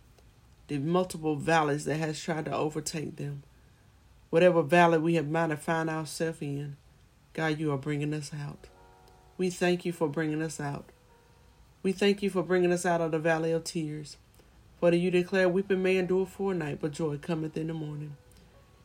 the 0.69 0.79
multiple 0.79 1.35
valleys 1.35 1.85
that 1.85 1.97
has 1.97 2.19
tried 2.19 2.45
to 2.45 2.55
overtake 2.55 3.17
them. 3.17 3.43
Whatever 4.31 4.63
valley 4.63 4.97
we 4.97 5.13
have 5.15 5.29
might 5.29 5.51
have 5.51 5.61
found 5.61 5.91
ourselves 5.91 6.41
in, 6.41 6.77
God, 7.33 7.59
you 7.59 7.71
are 7.71 7.77
bringing 7.77 8.11
us 8.11 8.31
out. 8.33 8.69
We 9.37 9.51
thank 9.51 9.85
you 9.85 9.93
for 9.93 10.09
bringing 10.09 10.41
us 10.41 10.59
out. 10.59 10.85
We 11.83 11.91
thank 11.91 12.23
you 12.23 12.31
for 12.31 12.41
bringing 12.41 12.73
us 12.73 12.87
out 12.87 13.01
of 13.01 13.11
the 13.11 13.19
valley 13.19 13.51
of 13.51 13.65
tears. 13.65 14.17
For 14.79 14.91
you 14.91 15.11
declare, 15.11 15.47
Weeping 15.47 15.83
may 15.83 15.97
endure 15.97 16.25
for 16.25 16.53
a 16.53 16.55
night, 16.55 16.79
but 16.81 16.91
joy 16.91 17.17
cometh 17.19 17.55
in 17.55 17.67
the 17.67 17.75
morning. 17.75 18.17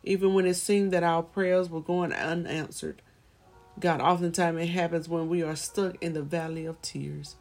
Even 0.05 0.35
when 0.35 0.47
it 0.47 0.55
seemed 0.55 0.93
that 0.93 1.03
our 1.03 1.23
prayers 1.23 1.71
were 1.71 1.81
going 1.81 2.13
unanswered, 2.13 3.03
God, 3.79 4.01
oftentimes 4.01 4.61
it 4.61 4.69
happens 4.69 5.09
when 5.09 5.29
we 5.29 5.43
are 5.43 5.57
stuck 5.57 6.03
in 6.03 6.13
the 6.13 6.23
valley 6.23 6.67
of 6.67 6.81
tears. 6.83 7.37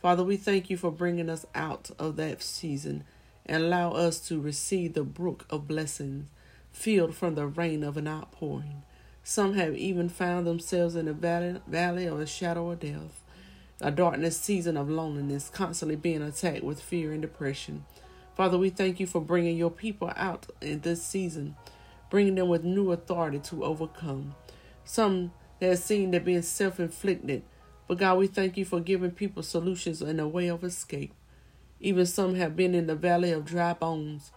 Father, 0.00 0.24
we 0.24 0.36
thank 0.36 0.70
you 0.70 0.76
for 0.76 0.90
bringing 0.90 1.30
us 1.30 1.46
out 1.54 1.90
of 1.98 2.16
that 2.16 2.42
season 2.42 3.04
and 3.44 3.62
allow 3.62 3.92
us 3.92 4.18
to 4.28 4.40
receive 4.40 4.94
the 4.94 5.04
brook 5.04 5.46
of 5.50 5.68
blessings 5.68 6.26
filled 6.72 7.14
from 7.14 7.34
the 7.34 7.46
rain 7.46 7.82
of 7.82 7.96
an 7.96 8.06
outpouring. 8.06 8.82
Some 9.24 9.54
have 9.54 9.74
even 9.76 10.08
found 10.08 10.46
themselves 10.46 10.94
in 10.94 11.08
a 11.08 11.12
valley, 11.12 11.60
valley 11.66 12.06
of 12.06 12.20
a 12.20 12.26
shadow 12.26 12.70
of 12.70 12.80
death, 12.80 13.22
a 13.80 13.90
darkness 13.90 14.38
season 14.38 14.76
of 14.76 14.90
loneliness, 14.90 15.48
constantly 15.48 15.96
being 15.96 16.22
attacked 16.22 16.62
with 16.62 16.80
fear 16.80 17.12
and 17.12 17.22
depression. 17.22 17.84
Father, 18.36 18.58
we 18.58 18.70
thank 18.70 19.00
you 19.00 19.06
for 19.06 19.20
bringing 19.20 19.56
your 19.56 19.70
people 19.70 20.12
out 20.16 20.46
in 20.60 20.80
this 20.80 21.02
season, 21.02 21.56
bringing 22.10 22.36
them 22.36 22.48
with 22.48 22.64
new 22.64 22.92
authority 22.92 23.38
to 23.38 23.64
overcome. 23.64 24.34
Some 24.84 25.32
that 25.60 25.78
seem 25.78 26.12
to 26.12 26.20
be 26.20 26.40
self 26.42 26.78
inflicted, 26.78 27.42
but 27.88 27.98
God, 27.98 28.18
we 28.18 28.26
thank 28.26 28.56
you 28.56 28.64
for 28.64 28.80
giving 28.80 29.10
people 29.10 29.42
solutions 29.42 30.02
and 30.02 30.20
a 30.20 30.28
way 30.28 30.48
of 30.48 30.64
escape. 30.64 31.12
Even 31.80 32.06
some 32.06 32.34
have 32.36 32.56
been 32.56 32.74
in 32.74 32.86
the 32.86 32.94
valley 32.94 33.32
of 33.32 33.44
dry 33.44 33.72
bones, 33.72 34.32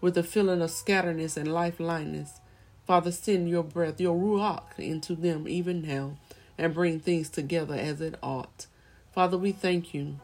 with 0.00 0.16
a 0.18 0.22
feeling 0.22 0.60
of 0.60 0.70
scatteredness 0.70 1.36
and 1.36 1.48
lifelineness. 1.48 2.40
Father, 2.86 3.10
send 3.10 3.48
your 3.48 3.62
breath, 3.62 4.00
your 4.00 4.16
ruach, 4.16 4.78
into 4.78 5.14
them 5.14 5.48
even 5.48 5.80
now 5.80 6.18
and 6.58 6.74
bring 6.74 7.00
things 7.00 7.30
together 7.30 7.74
as 7.74 8.00
it 8.00 8.16
ought. 8.22 8.66
Father, 9.12 9.38
we 9.38 9.52
thank 9.52 9.94
you. 9.94 10.20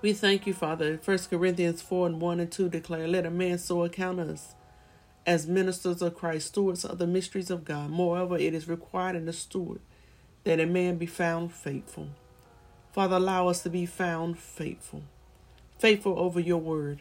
We 0.00 0.12
thank 0.12 0.46
you, 0.46 0.54
Father. 0.54 0.98
1 1.02 1.18
Corinthians 1.30 1.82
4 1.82 2.06
and 2.06 2.20
1 2.20 2.40
and 2.40 2.50
2 2.50 2.68
declare, 2.68 3.06
Let 3.06 3.26
a 3.26 3.30
man 3.30 3.58
so 3.58 3.84
account 3.84 4.20
us 4.20 4.54
as 5.26 5.46
ministers 5.46 6.02
of 6.02 6.14
Christ, 6.14 6.48
stewards 6.48 6.84
of 6.84 6.98
the 6.98 7.06
mysteries 7.06 7.50
of 7.50 7.64
God. 7.64 7.90
Moreover, 7.90 8.36
it 8.36 8.54
is 8.54 8.68
required 8.68 9.16
in 9.16 9.26
the 9.26 9.32
steward 9.32 9.80
that 10.44 10.60
a 10.60 10.66
man 10.66 10.96
be 10.96 11.06
found 11.06 11.52
faithful. 11.52 12.08
Father, 12.92 13.16
allow 13.16 13.48
us 13.48 13.62
to 13.62 13.70
be 13.70 13.86
found 13.86 14.38
faithful. 14.38 15.02
Faithful 15.78 16.18
over 16.18 16.40
your 16.40 16.58
word 16.58 17.00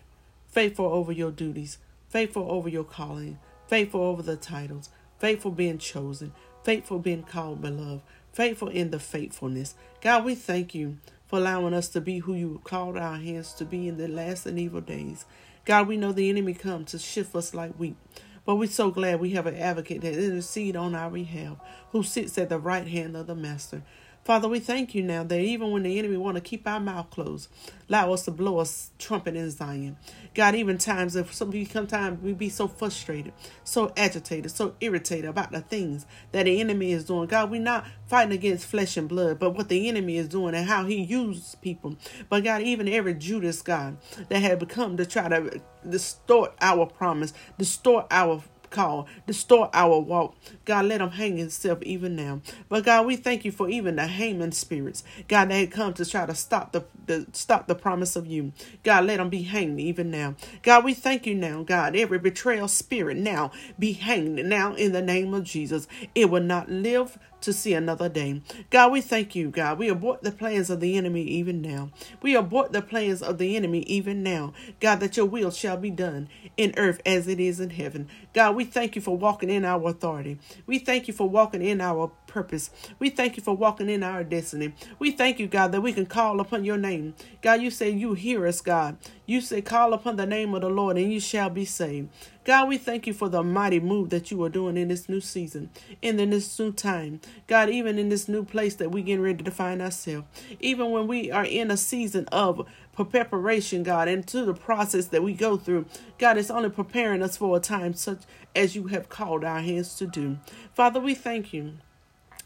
faithful 0.54 0.86
over 0.86 1.12
your 1.12 1.32
duties, 1.32 1.80
faithful 2.10 2.46
over 2.52 2.70
your 2.70 2.84
calling, 2.84 3.40
faithful 3.68 4.02
over 4.02 4.22
the 4.22 4.36
titles, 4.36 4.90
faithful 5.18 5.50
being 5.50 5.80
chosen, 5.80 6.32
faithful 6.64 7.00
being 7.00 7.24
called 7.24 7.60
beloved, 7.60 8.04
faithful 8.32 8.68
in 8.68 8.92
the 8.92 9.00
faithfulness. 9.00 9.74
God, 10.00 10.24
we 10.24 10.36
thank 10.36 10.76
you 10.76 10.98
for 11.26 11.40
allowing 11.40 11.74
us 11.74 11.88
to 11.90 12.02
be 12.02 12.20
who 12.20 12.36
you 12.36 12.62
called 12.64 12.98
our 12.98 13.18
hands 13.18 13.54
to 13.54 13.66
be 13.66 13.88
in 13.88 13.98
the 13.98 14.08
last 14.08 14.46
and 14.46 14.60
evil 14.60 14.82
days. 14.82 15.26
God, 15.66 15.88
we 15.88 15.96
know 15.96 16.12
the 16.12 16.30
enemy 16.30 16.54
comes 16.54 16.92
to 16.92 17.00
shift 17.00 17.34
us 17.36 17.54
like 17.54 17.74
wheat. 17.76 17.96
But 18.46 18.56
we're 18.56 18.68
so 18.68 18.92
glad 18.92 19.22
we 19.22 19.30
have 19.32 19.48
an 19.48 19.56
advocate 19.56 20.02
that 20.02 20.14
intercede 20.14 20.76
on 20.76 20.94
our 20.94 21.10
behalf, 21.10 21.58
who 21.92 22.04
sits 22.04 22.38
at 22.38 22.50
the 22.50 22.60
right 22.60 22.86
hand 22.86 23.16
of 23.16 23.28
the 23.28 23.36
Master. 23.36 23.84
Father, 24.24 24.48
we 24.48 24.60
thank 24.60 24.96
you 24.96 25.04
now 25.04 25.24
that 25.26 25.42
even 25.42 25.72
when 25.72 25.84
the 25.84 26.00
enemy 26.00 26.16
want 26.16 26.36
to 26.36 26.42
keep 26.42 26.66
our 26.66 26.80
mouth 26.80 27.10
closed, 27.10 27.50
allow 27.90 28.14
us 28.14 28.24
to 28.24 28.32
blow 28.32 28.62
a 28.62 28.66
trumpet 28.98 29.36
in 29.36 29.52
Zion. 29.52 29.98
God, 30.34 30.56
even 30.56 30.78
times 30.78 31.18
if 31.18 31.34
some 31.34 31.52
come 31.52 31.66
sometimes 31.66 32.24
we 32.24 32.32
be 32.32 32.48
so 32.48 32.70
frustrated, 32.70 33.34
so 33.66 33.92
agitated, 33.98 34.50
so 34.50 34.76
irritated 34.80 35.26
about 35.26 35.52
the 35.52 35.60
things 35.60 36.06
that 36.32 36.44
the 36.44 36.62
enemy 36.62 36.94
is 36.94 37.04
doing. 37.04 37.28
God, 37.28 37.52
we're 37.52 37.60
not 37.60 37.86
fighting 38.08 38.32
against 38.32 38.66
flesh 38.66 38.96
and 38.96 39.10
blood, 39.10 39.40
but 39.40 39.56
what 39.56 39.68
the 39.68 39.90
enemy 39.90 40.16
is 40.16 40.30
doing 40.30 40.56
and 40.56 40.70
how 40.70 40.86
he 40.86 41.02
uses 41.02 41.56
people. 41.56 41.98
But 42.30 42.46
God, 42.46 42.62
even 42.62 42.88
every 42.88 43.16
Judas, 43.16 43.62
God, 43.62 43.98
that 44.30 44.42
had 44.42 44.58
become 44.58 44.96
to 44.96 45.06
try 45.06 45.28
to 45.28 45.62
distort 45.90 46.54
our 46.62 46.86
promise, 46.86 47.34
distort 47.58 48.08
our 48.10 48.42
call, 48.74 49.08
distort 49.28 49.70
our 49.74 50.00
walk. 50.00 50.36
God, 50.66 50.88
let 50.88 51.02
him 51.02 51.12
hang 51.12 51.38
himself 51.38 51.82
even 51.84 52.16
now. 52.18 52.42
But 52.70 52.86
God, 52.86 53.06
we 53.06 53.16
thank 53.16 53.46
you 53.46 53.52
for 53.54 53.70
even 53.70 53.96
the 53.96 54.08
Haman 54.08 54.52
spirits. 54.52 55.04
God, 55.30 55.50
that 55.50 55.56
had 55.56 55.72
come 55.72 55.94
to 55.96 56.06
try 56.06 56.26
to 56.26 56.36
stop 56.36 56.74
the, 56.74 56.86
the 57.08 57.28
stop 57.34 57.68
the 57.68 57.76
promise 57.76 58.18
of 58.18 58.28
you. 58.28 58.54
God, 58.84 59.06
let 59.06 59.18
them 59.18 59.30
be 59.30 59.44
hanged 59.44 59.80
even 59.80 60.12
now. 60.12 60.36
God, 60.64 60.84
we 60.84 60.94
thank 60.94 61.26
you 61.26 61.36
now, 61.36 61.64
God. 61.64 61.96
Every 61.96 62.20
betrayal 62.20 62.68
spirit 62.68 63.18
now 63.18 63.52
be 63.80 63.94
hanged 63.94 64.46
now 64.46 64.74
in 64.76 64.92
the 64.92 65.02
name 65.02 65.34
of 65.34 65.46
Jesus. 65.46 65.88
It 66.16 66.30
will 66.30 66.44
not 66.44 66.70
live 66.70 67.18
to 67.44 67.54
see 67.54 67.74
another 67.74 68.10
day. 68.10 68.42
God, 68.70 68.92
we 68.92 69.02
thank 69.02 69.36
you, 69.36 69.50
God. 69.50 69.78
We 69.78 69.90
abort 69.90 70.24
the 70.24 70.32
plans 70.32 70.70
of 70.70 70.80
the 70.80 70.98
enemy 70.98 71.24
even 71.24 71.62
now. 71.62 71.92
We 72.22 72.36
abort 72.36 72.72
the 72.74 72.82
plans 72.82 73.22
of 73.22 73.38
the 73.38 73.56
enemy 73.56 73.82
even 73.82 74.24
now. 74.24 74.54
God, 74.80 75.00
that 75.02 75.18
your 75.18 75.26
will 75.26 75.52
shall 75.52 75.78
be 75.78 75.92
done 75.92 76.30
in 76.58 76.74
earth 76.78 77.02
as 77.06 77.28
it 77.28 77.40
is 77.40 77.60
in 77.60 77.72
heaven. 77.72 78.10
God, 78.34 78.56
we 78.56 78.66
thank 78.66 78.96
you 78.96 79.02
for 79.02 79.18
walking 79.18 79.50
in 79.50 79.66
our 79.66 79.90
authority. 79.90 80.40
We 80.66 80.80
thank 80.80 81.08
you 81.08 81.14
for 81.14 81.30
walking 81.30 81.62
in 81.62 81.82
our 81.82 82.12
purpose. 82.34 82.72
We 82.98 83.12
thank 83.12 83.38
you 83.38 83.44
for 83.44 83.56
walking 83.56 83.90
in 83.90 84.02
our 84.02 84.24
destiny. 84.24 84.74
We 84.98 85.12
thank 85.12 85.40
you, 85.40 85.48
God, 85.48 85.72
that 85.72 85.82
we 85.82 85.94
can 85.94 86.08
call 86.08 86.40
upon 86.40 86.66
your 86.66 86.78
name. 86.78 87.14
God, 87.42 87.62
you 87.62 87.70
say 87.70 87.92
you 87.92 88.16
hear 88.16 88.48
us, 88.48 88.60
God. 88.60 88.98
You 89.28 89.40
say, 89.40 89.62
call 89.62 89.94
upon 89.94 90.16
the 90.16 90.26
name 90.26 90.54
of 90.54 90.62
the 90.62 90.70
Lord 90.70 90.98
and 90.98 91.14
you 91.14 91.20
shall 91.20 91.50
be 91.50 91.64
saved. 91.64 92.10
God, 92.44 92.68
we 92.68 92.78
thank 92.78 93.08
you 93.08 93.14
for 93.14 93.30
the 93.30 93.44
mighty 93.44 93.80
move 93.80 94.10
that 94.10 94.32
you 94.32 94.44
are 94.44 94.50
doing 94.50 94.76
in 94.76 94.90
this 94.90 95.08
new 95.08 95.22
season, 95.22 95.70
and 96.02 96.20
in 96.20 96.32
this 96.32 96.60
new 96.60 96.74
time. 96.74 97.22
God, 97.48 97.70
even 97.70 97.98
in 97.98 98.10
this 98.10 98.28
new 98.28 98.44
place 98.44 98.76
that 98.76 98.92
we're 98.92 99.04
getting 99.04 99.24
ready 99.24 99.44
to 99.44 99.52
find 99.52 99.82
ourselves, 99.82 100.28
even 100.60 100.92
when 100.92 101.08
we 101.08 101.32
are 101.32 101.46
in 101.46 101.72
a 101.72 101.78
season 101.78 102.26
of 102.34 102.68
preparation, 102.96 103.84
God, 103.84 104.08
and 104.08 104.18
into 104.18 104.44
the 104.44 104.54
process 104.54 105.06
that 105.08 105.24
we 105.24 105.34
go 105.34 105.56
through, 105.56 105.86
God, 106.18 106.38
is 106.38 106.52
only 106.52 106.70
preparing 106.70 107.24
us 107.24 107.38
for 107.38 107.56
a 107.56 107.60
time 107.60 107.94
such 107.94 108.24
as 108.56 108.76
you 108.76 108.88
have 108.88 109.08
called 109.08 109.44
our 109.44 109.62
hands 109.62 109.96
to 109.96 110.06
do. 110.06 110.38
Father, 110.74 111.00
we 111.00 111.14
thank 111.14 111.54
you. 111.54 111.74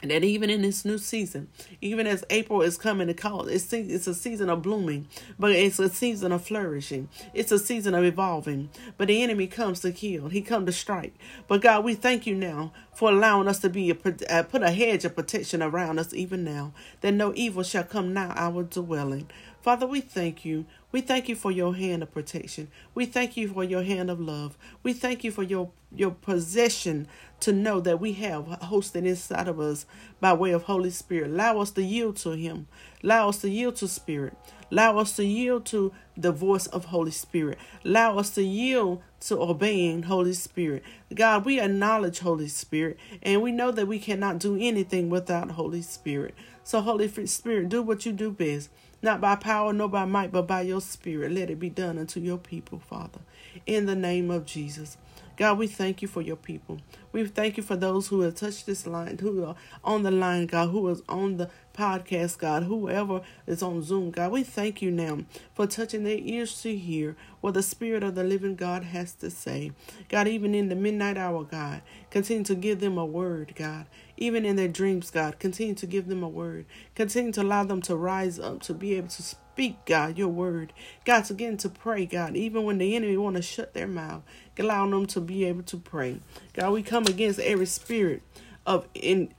That 0.07 0.23
even 0.23 0.49
in 0.49 0.61
this 0.61 0.85
new 0.85 0.97
season, 0.97 1.49
even 1.81 2.07
as 2.07 2.23
April 2.29 2.61
is 2.61 2.77
coming 2.77 3.07
to 3.07 3.13
call, 3.13 3.47
it's, 3.47 3.71
it's 3.73 4.07
a 4.07 4.13
season 4.13 4.49
of 4.49 4.61
blooming, 4.61 5.07
but 5.37 5.51
it's 5.51 5.79
a 5.79 5.89
season 5.89 6.31
of 6.31 6.43
flourishing. 6.43 7.09
It's 7.33 7.51
a 7.51 7.59
season 7.59 7.93
of 7.93 8.03
evolving. 8.03 8.69
But 8.97 9.07
the 9.07 9.21
enemy 9.23 9.47
comes 9.47 9.81
to 9.81 9.91
kill. 9.91 10.29
He 10.29 10.41
comes 10.41 10.65
to 10.67 10.71
strike. 10.71 11.13
But 11.47 11.61
God, 11.61 11.83
we 11.83 11.95
thank 11.95 12.25
you 12.25 12.35
now 12.35 12.73
for 12.93 13.11
allowing 13.11 13.47
us 13.47 13.59
to 13.59 13.69
be 13.69 13.91
a, 13.91 13.97
uh, 14.29 14.43
put 14.43 14.63
a 14.63 14.71
hedge 14.71 15.05
of 15.05 15.15
protection 15.15 15.61
around 15.61 15.99
us 15.99 16.13
even 16.13 16.43
now, 16.43 16.73
that 17.01 17.13
no 17.13 17.31
evil 17.35 17.63
shall 17.63 17.83
come 17.83 18.13
now 18.13 18.33
our 18.35 18.63
dwelling. 18.63 19.29
Father, 19.67 19.85
we 19.85 19.99
thank 19.99 20.45
you. 20.45 20.65
We 20.93 21.01
thank 21.01 21.27
you 21.27 21.35
for 21.35 21.51
your 21.51 21.75
hand 21.75 22.01
of 22.01 22.13
protection. 22.13 22.69
We 22.95 23.05
thank 23.05 23.35
you 23.35 23.49
for 23.49 23.65
your 23.65 23.83
hand 23.83 24.09
of 24.09 24.17
love. 24.17 24.57
We 24.81 24.93
thank 24.93 25.25
you 25.25 25.31
for 25.31 25.43
your 25.43 25.71
your 25.93 26.11
possession 26.11 27.05
to 27.41 27.51
know 27.51 27.81
that 27.81 27.99
we 27.99 28.13
have 28.13 28.45
hosted 28.45 29.05
inside 29.05 29.49
of 29.49 29.59
us 29.59 29.85
by 30.21 30.31
way 30.31 30.51
of 30.51 30.63
Holy 30.63 30.89
Spirit. 30.89 31.31
Allow 31.31 31.59
us 31.59 31.71
to 31.71 31.83
yield 31.83 32.15
to 32.17 32.31
Him. 32.31 32.67
Allow 33.03 33.27
us 33.27 33.39
to 33.39 33.49
yield 33.49 33.75
to 33.77 33.89
Spirit. 33.89 34.37
Allow 34.71 34.99
us 34.99 35.17
to 35.17 35.25
yield 35.25 35.65
to 35.65 35.91
the 36.15 36.31
voice 36.31 36.67
of 36.67 36.85
Holy 36.85 37.11
Spirit. 37.11 37.57
Allow 37.83 38.19
us 38.19 38.29
to 38.31 38.43
yield 38.43 39.01
to 39.21 39.41
obeying 39.41 40.03
Holy 40.03 40.33
Spirit. 40.33 40.83
God, 41.13 41.43
we 41.43 41.59
acknowledge 41.59 42.19
Holy 42.19 42.47
Spirit 42.47 42.97
and 43.21 43.41
we 43.41 43.51
know 43.51 43.71
that 43.71 43.87
we 43.87 43.99
cannot 43.99 44.39
do 44.39 44.55
anything 44.55 45.09
without 45.09 45.51
Holy 45.51 45.81
Spirit. 45.81 46.35
So, 46.63 46.81
Holy 46.81 47.07
Spirit, 47.27 47.69
do 47.69 47.81
what 47.81 48.05
you 48.05 48.13
do 48.13 48.31
best. 48.31 48.69
Not 49.01 49.21
by 49.21 49.35
power 49.35 49.73
nor 49.73 49.89
by 49.89 50.05
might, 50.05 50.31
but 50.31 50.47
by 50.47 50.61
your 50.61 50.81
spirit. 50.81 51.31
Let 51.31 51.49
it 51.49 51.59
be 51.59 51.69
done 51.69 51.97
unto 51.99 52.19
your 52.19 52.37
people, 52.37 52.79
Father. 52.79 53.19
In 53.65 53.85
the 53.85 53.95
name 53.95 54.31
of 54.31 54.45
Jesus. 54.45 54.97
God, 55.37 55.59
we 55.59 55.67
thank 55.67 56.01
you 56.01 56.07
for 56.07 56.21
your 56.21 56.35
people. 56.35 56.79
We 57.11 57.25
thank 57.27 57.57
you 57.57 57.63
for 57.63 57.75
those 57.75 58.07
who 58.07 58.21
have 58.21 58.33
touched 58.33 58.65
this 58.65 58.87
line, 58.87 59.19
who 59.19 59.45
are 59.45 59.55
on 59.83 60.01
the 60.01 60.09
line, 60.09 60.47
God, 60.47 60.69
who 60.69 60.89
is 60.89 61.03
on 61.07 61.37
the 61.37 61.49
podcast, 61.75 62.39
God, 62.39 62.63
whoever 62.63 63.21
is 63.45 63.61
on 63.61 63.83
Zoom, 63.83 64.09
God. 64.09 64.31
We 64.31 64.43
thank 64.43 64.81
you 64.81 64.89
now 64.89 65.19
for 65.53 65.67
touching 65.67 66.03
their 66.03 66.17
ears 66.17 66.59
to 66.63 66.75
hear 66.75 67.15
what 67.39 67.53
the 67.53 67.61
Spirit 67.61 68.03
of 68.03 68.15
the 68.15 68.23
living 68.23 68.55
God 68.55 68.83
has 68.83 69.13
to 69.13 69.29
say. 69.29 69.71
God, 70.09 70.27
even 70.27 70.55
in 70.55 70.69
the 70.69 70.75
midnight 70.75 71.17
hour, 71.17 71.43
God, 71.43 71.83
continue 72.09 72.43
to 72.45 72.55
give 72.55 72.79
them 72.79 72.97
a 72.97 73.05
word, 73.05 73.53
God. 73.55 73.85
Even 74.17 74.43
in 74.43 74.55
their 74.55 74.67
dreams, 74.67 75.11
God, 75.11 75.37
continue 75.37 75.75
to 75.75 75.85
give 75.85 76.07
them 76.07 76.23
a 76.23 76.27
word. 76.27 76.65
Continue 76.95 77.31
to 77.33 77.43
allow 77.43 77.63
them 77.63 77.83
to 77.83 77.95
rise 77.95 78.39
up 78.39 78.61
to 78.63 78.73
be 78.73 78.95
able 78.95 79.09
to 79.09 79.21
speak, 79.21 79.85
God, 79.85 80.17
your 80.17 80.29
word. 80.29 80.73
God, 81.05 81.25
to 81.25 81.35
get 81.35 81.59
to 81.59 81.69
pray, 81.69 82.07
God, 82.07 82.35
even 82.35 82.63
when 82.63 82.79
the 82.79 82.95
enemy 82.95 83.17
want 83.17 83.35
to 83.35 83.41
shut 83.43 83.75
their 83.75 83.87
mouth, 83.87 84.23
allow 84.59 84.89
them 84.89 85.05
to 85.07 85.21
be 85.21 85.45
able 85.45 85.63
to 85.63 85.77
pray. 85.77 86.19
God, 86.53 86.71
we 86.71 86.83
come 86.83 87.05
against 87.05 87.39
every 87.39 87.65
spirit 87.65 88.21
of 88.65 88.87
in 88.93 89.33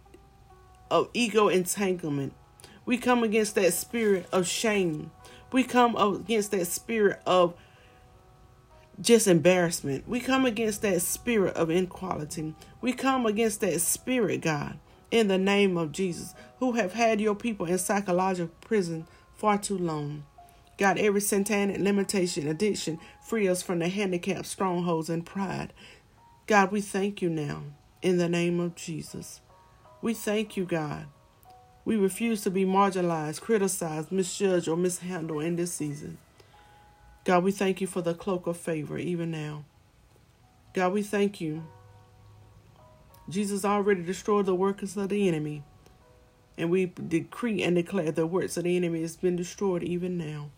of 0.90 1.10
ego 1.12 1.48
entanglement. 1.48 2.32
We 2.86 2.96
come 2.96 3.22
against 3.22 3.54
that 3.56 3.74
spirit 3.74 4.26
of 4.32 4.46
shame. 4.46 5.10
We 5.52 5.64
come 5.64 5.96
against 5.96 6.50
that 6.52 6.66
spirit 6.66 7.20
of 7.26 7.54
just 9.00 9.26
embarrassment. 9.28 10.08
We 10.08 10.20
come 10.20 10.44
against 10.44 10.82
that 10.82 11.02
spirit 11.02 11.54
of 11.54 11.70
inequality. 11.70 12.54
We 12.80 12.92
come 12.92 13.26
against 13.26 13.60
that 13.60 13.80
spirit, 13.80 14.40
God, 14.40 14.78
in 15.10 15.28
the 15.28 15.38
name 15.38 15.76
of 15.76 15.92
Jesus, 15.92 16.34
who 16.58 16.72
have 16.72 16.94
had 16.94 17.20
your 17.20 17.34
people 17.34 17.66
in 17.66 17.78
psychological 17.78 18.54
prison 18.60 19.06
far 19.36 19.58
too 19.58 19.78
long. 19.78 20.24
God, 20.78 20.96
every 20.98 21.20
satanic 21.20 21.80
limitation, 21.80 22.46
addiction, 22.46 23.00
free 23.20 23.48
us 23.48 23.62
from 23.62 23.80
the 23.80 23.88
handicap, 23.88 24.46
strongholds, 24.46 25.10
and 25.10 25.26
pride. 25.26 25.72
God, 26.46 26.70
we 26.70 26.80
thank 26.80 27.20
you 27.20 27.28
now 27.28 27.64
in 28.00 28.16
the 28.16 28.28
name 28.28 28.60
of 28.60 28.76
Jesus. 28.76 29.40
We 30.00 30.14
thank 30.14 30.56
you, 30.56 30.64
God. 30.64 31.06
We 31.84 31.96
refuse 31.96 32.42
to 32.42 32.50
be 32.50 32.64
marginalized, 32.64 33.40
criticized, 33.40 34.12
misjudged, 34.12 34.68
or 34.68 34.76
mishandled 34.76 35.42
in 35.42 35.56
this 35.56 35.72
season. 35.72 36.18
God, 37.24 37.42
we 37.42 37.50
thank 37.50 37.80
you 37.80 37.88
for 37.88 38.00
the 38.00 38.14
cloak 38.14 38.46
of 38.46 38.56
favor 38.56 38.98
even 38.98 39.32
now. 39.32 39.64
God, 40.74 40.92
we 40.92 41.02
thank 41.02 41.40
you. 41.40 41.66
Jesus 43.28 43.64
already 43.64 44.02
destroyed 44.02 44.46
the 44.46 44.54
workers 44.54 44.96
of 44.96 45.08
the 45.08 45.26
enemy. 45.26 45.64
And 46.56 46.70
we 46.70 46.86
decree 46.86 47.62
and 47.62 47.74
declare 47.74 48.12
the 48.12 48.26
works 48.26 48.56
of 48.56 48.64
the 48.64 48.76
enemy 48.76 49.02
has 49.02 49.16
been 49.16 49.36
destroyed 49.36 49.82
even 49.82 50.16
now. 50.16 50.50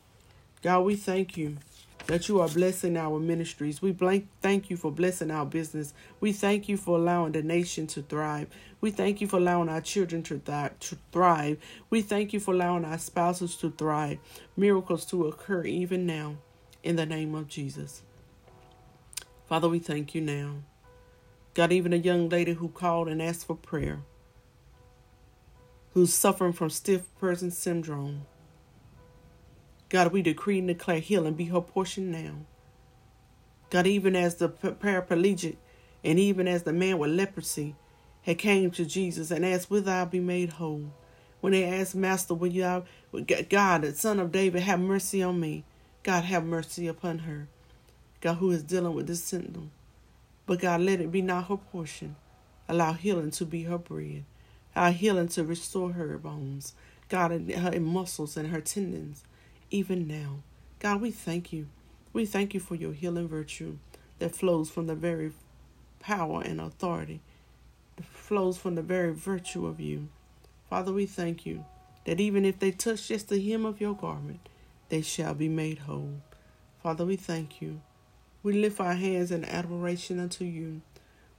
God, 0.62 0.81
we 0.81 0.94
thank 0.94 1.37
you 1.38 1.57
that 2.07 2.29
you 2.29 2.40
are 2.40 2.49
blessing 2.49 2.96
our 2.96 3.18
ministries. 3.18 3.81
We 3.81 3.92
thank 4.42 4.68
you 4.68 4.77
for 4.77 4.90
blessing 4.90 5.31
our 5.31 5.46
business. 5.46 5.94
We 6.20 6.33
thank 6.33 6.68
you 6.68 6.77
for 6.77 6.99
allowing 6.99 7.33
the 7.33 7.42
nation 7.42 7.87
to 7.88 8.03
thrive. 8.03 8.49
We 8.81 8.90
thank 8.90 9.20
you 9.20 9.27
for 9.27 9.37
allowing 9.37 9.68
our 9.68 9.81
children 9.81 10.23
to, 10.25 10.38
th- 10.38 10.73
to 10.81 10.99
thrive. 11.12 11.59
We 11.88 12.03
thank 12.03 12.33
you 12.33 12.40
for 12.40 12.53
allowing 12.53 12.85
our 12.85 12.99
spouses 12.99 13.57
to 13.57 13.70
thrive. 13.70 14.18
Miracles 14.57 15.05
to 15.07 15.29
occur 15.29 15.64
even 15.64 16.05
now 16.05 16.37
in 16.83 16.96
the 16.96 17.07
name 17.07 17.35
of 17.35 17.49
Jesus. 17.49 18.03
Father, 19.46 19.68
we 19.68 19.79
thank 19.79 20.14
you 20.14 20.20
now. 20.20 20.57
God, 21.55 21.73
even 21.73 21.92
a 21.92 21.96
young 21.96 22.29
lady 22.29 22.53
who 22.55 22.68
called 22.68 23.09
and 23.09 23.23
asked 23.23 23.46
for 23.46 23.57
prayer, 23.57 24.01
who's 25.94 26.12
suffering 26.12 26.53
from 26.53 26.70
stiff 26.70 27.03
person 27.18 27.51
syndrome. 27.51 28.27
God, 29.90 30.12
we 30.12 30.22
decree 30.22 30.61
and 30.61 30.68
declare 30.68 31.00
healing 31.00 31.35
be 31.35 31.46
her 31.46 31.61
portion 31.61 32.12
now. 32.12 32.46
God, 33.70 33.88
even 33.88 34.14
as 34.14 34.37
the 34.37 34.48
paraplegic 34.48 35.57
and 36.05 36.18
even 36.18 36.46
as 36.46 36.62
the 36.62 36.72
man 36.72 36.98
with 36.98 37.11
leprosy 37.11 37.74
had 38.22 38.38
came 38.38 38.70
to 38.70 38.85
Jesus 38.85 39.33
and 39.33 39.44
asked, 39.44 39.68
Will 39.68 39.83
thou 39.83 40.05
be 40.05 40.20
made 40.20 40.50
whole? 40.50 40.92
When 41.40 41.53
they 41.53 41.64
asked, 41.64 41.96
Master, 41.96 42.35
will 42.35 42.53
you, 42.53 42.85
God, 43.48 43.83
the 43.83 43.92
son 43.94 44.20
of 44.20 44.31
David, 44.31 44.62
have 44.62 44.79
mercy 44.79 45.22
on 45.22 45.40
me? 45.40 45.64
God, 46.05 46.24
have 46.24 46.44
mercy 46.44 46.87
upon 46.87 47.20
her. 47.20 47.48
God, 48.20 48.35
who 48.35 48.50
is 48.53 48.62
dealing 48.62 48.94
with 48.94 49.09
this 49.09 49.24
symptom. 49.24 49.72
But 50.46 50.61
God, 50.61 50.83
let 50.83 51.00
it 51.00 51.11
be 51.11 51.22
not 51.22 51.48
her 51.48 51.57
portion. 51.57 52.16
Allow 52.68 52.92
healing 52.92 53.31
to 53.33 53.44
be 53.44 53.64
her 53.64 53.79
bread. 53.79 54.24
Allow 54.76 54.92
healing 54.92 55.29
to 55.29 55.42
restore 55.42 55.92
her 55.92 56.16
bones. 56.18 56.74
God, 57.09 57.50
her 57.50 57.81
muscles 57.81 58.37
and 58.37 58.50
her 58.50 58.61
tendons 58.61 59.24
even 59.70 60.06
now. 60.06 60.42
God, 60.78 61.00
we 61.00 61.11
thank 61.11 61.52
you. 61.52 61.66
We 62.12 62.26
thank 62.26 62.54
you 62.54 62.61
for 62.61 62.74
your 62.74 62.92
healing 62.92 63.28
virtue 63.28 63.76
that 64.18 64.35
flows 64.35 64.70
from 64.70 64.87
the 64.87 64.94
very 64.94 65.33
power 66.00 66.42
and 66.42 66.61
authority, 66.61 67.20
that 67.96 68.06
flows 68.06 68.59
from 68.59 68.74
the 68.74 68.83
very 68.83 69.12
virtue 69.12 69.66
of 69.66 69.78
you. 69.78 70.09
Father, 70.68 70.92
we 70.92 71.06
thank 71.06 71.46
you 71.46 71.64
that 72.04 72.20
even 72.20 72.44
if 72.44 72.59
they 72.59 72.70
touch 72.70 73.09
just 73.09 73.28
the 73.28 73.40
hem 73.40 73.64
of 73.64 73.80
your 73.80 73.94
garment, 73.94 74.48
they 74.88 75.02
shall 75.02 75.35
be 75.35 75.48
made 75.48 75.80
whole. 75.80 76.20
Father, 76.83 77.04
we 77.04 77.16
thank 77.16 77.61
you. 77.61 77.80
We 78.42 78.54
lift 78.54 78.80
our 78.80 78.94
hands 78.94 79.30
in 79.30 79.44
adoration 79.44 80.18
unto 80.18 80.44
you. 80.44 80.80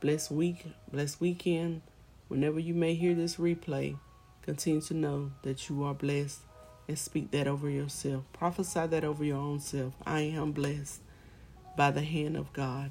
blessed 0.00 0.30
week, 0.30 0.66
blessed 0.92 1.20
weekend. 1.20 1.80
Whenever 2.28 2.60
you 2.60 2.74
may 2.74 2.94
hear 2.94 3.14
this 3.14 3.36
replay, 3.36 3.96
Continue 4.48 4.80
to 4.80 4.94
know 4.94 5.30
that 5.42 5.68
you 5.68 5.84
are 5.84 5.92
blessed 5.92 6.40
and 6.88 6.98
speak 6.98 7.32
that 7.32 7.46
over 7.46 7.68
yourself. 7.68 8.24
Prophesy 8.32 8.86
that 8.86 9.04
over 9.04 9.22
your 9.22 9.36
own 9.36 9.60
self. 9.60 9.92
I 10.06 10.20
am 10.20 10.52
blessed 10.52 11.02
by 11.76 11.90
the 11.90 12.00
hand 12.00 12.34
of 12.34 12.54
God. 12.54 12.90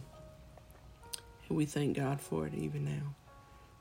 And 1.50 1.58
we 1.58 1.66
thank 1.66 1.98
God 1.98 2.22
for 2.22 2.46
it 2.46 2.54
even 2.54 2.86
now. 2.86 3.16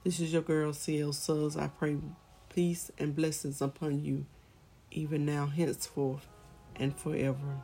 This 0.04 0.20
is 0.20 0.32
your 0.32 0.40
girl, 0.40 0.72
CL 0.72 1.12
Suggs. 1.12 1.54
I 1.54 1.68
pray 1.68 1.98
peace 2.48 2.90
and 2.96 3.14
blessings 3.14 3.60
upon 3.60 4.02
you, 4.02 4.24
even 4.90 5.26
now, 5.26 5.44
henceforth, 5.44 6.26
and 6.76 6.96
forever. 6.96 7.60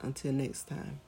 Until 0.00 0.32
next 0.32 0.66
time. 0.66 1.00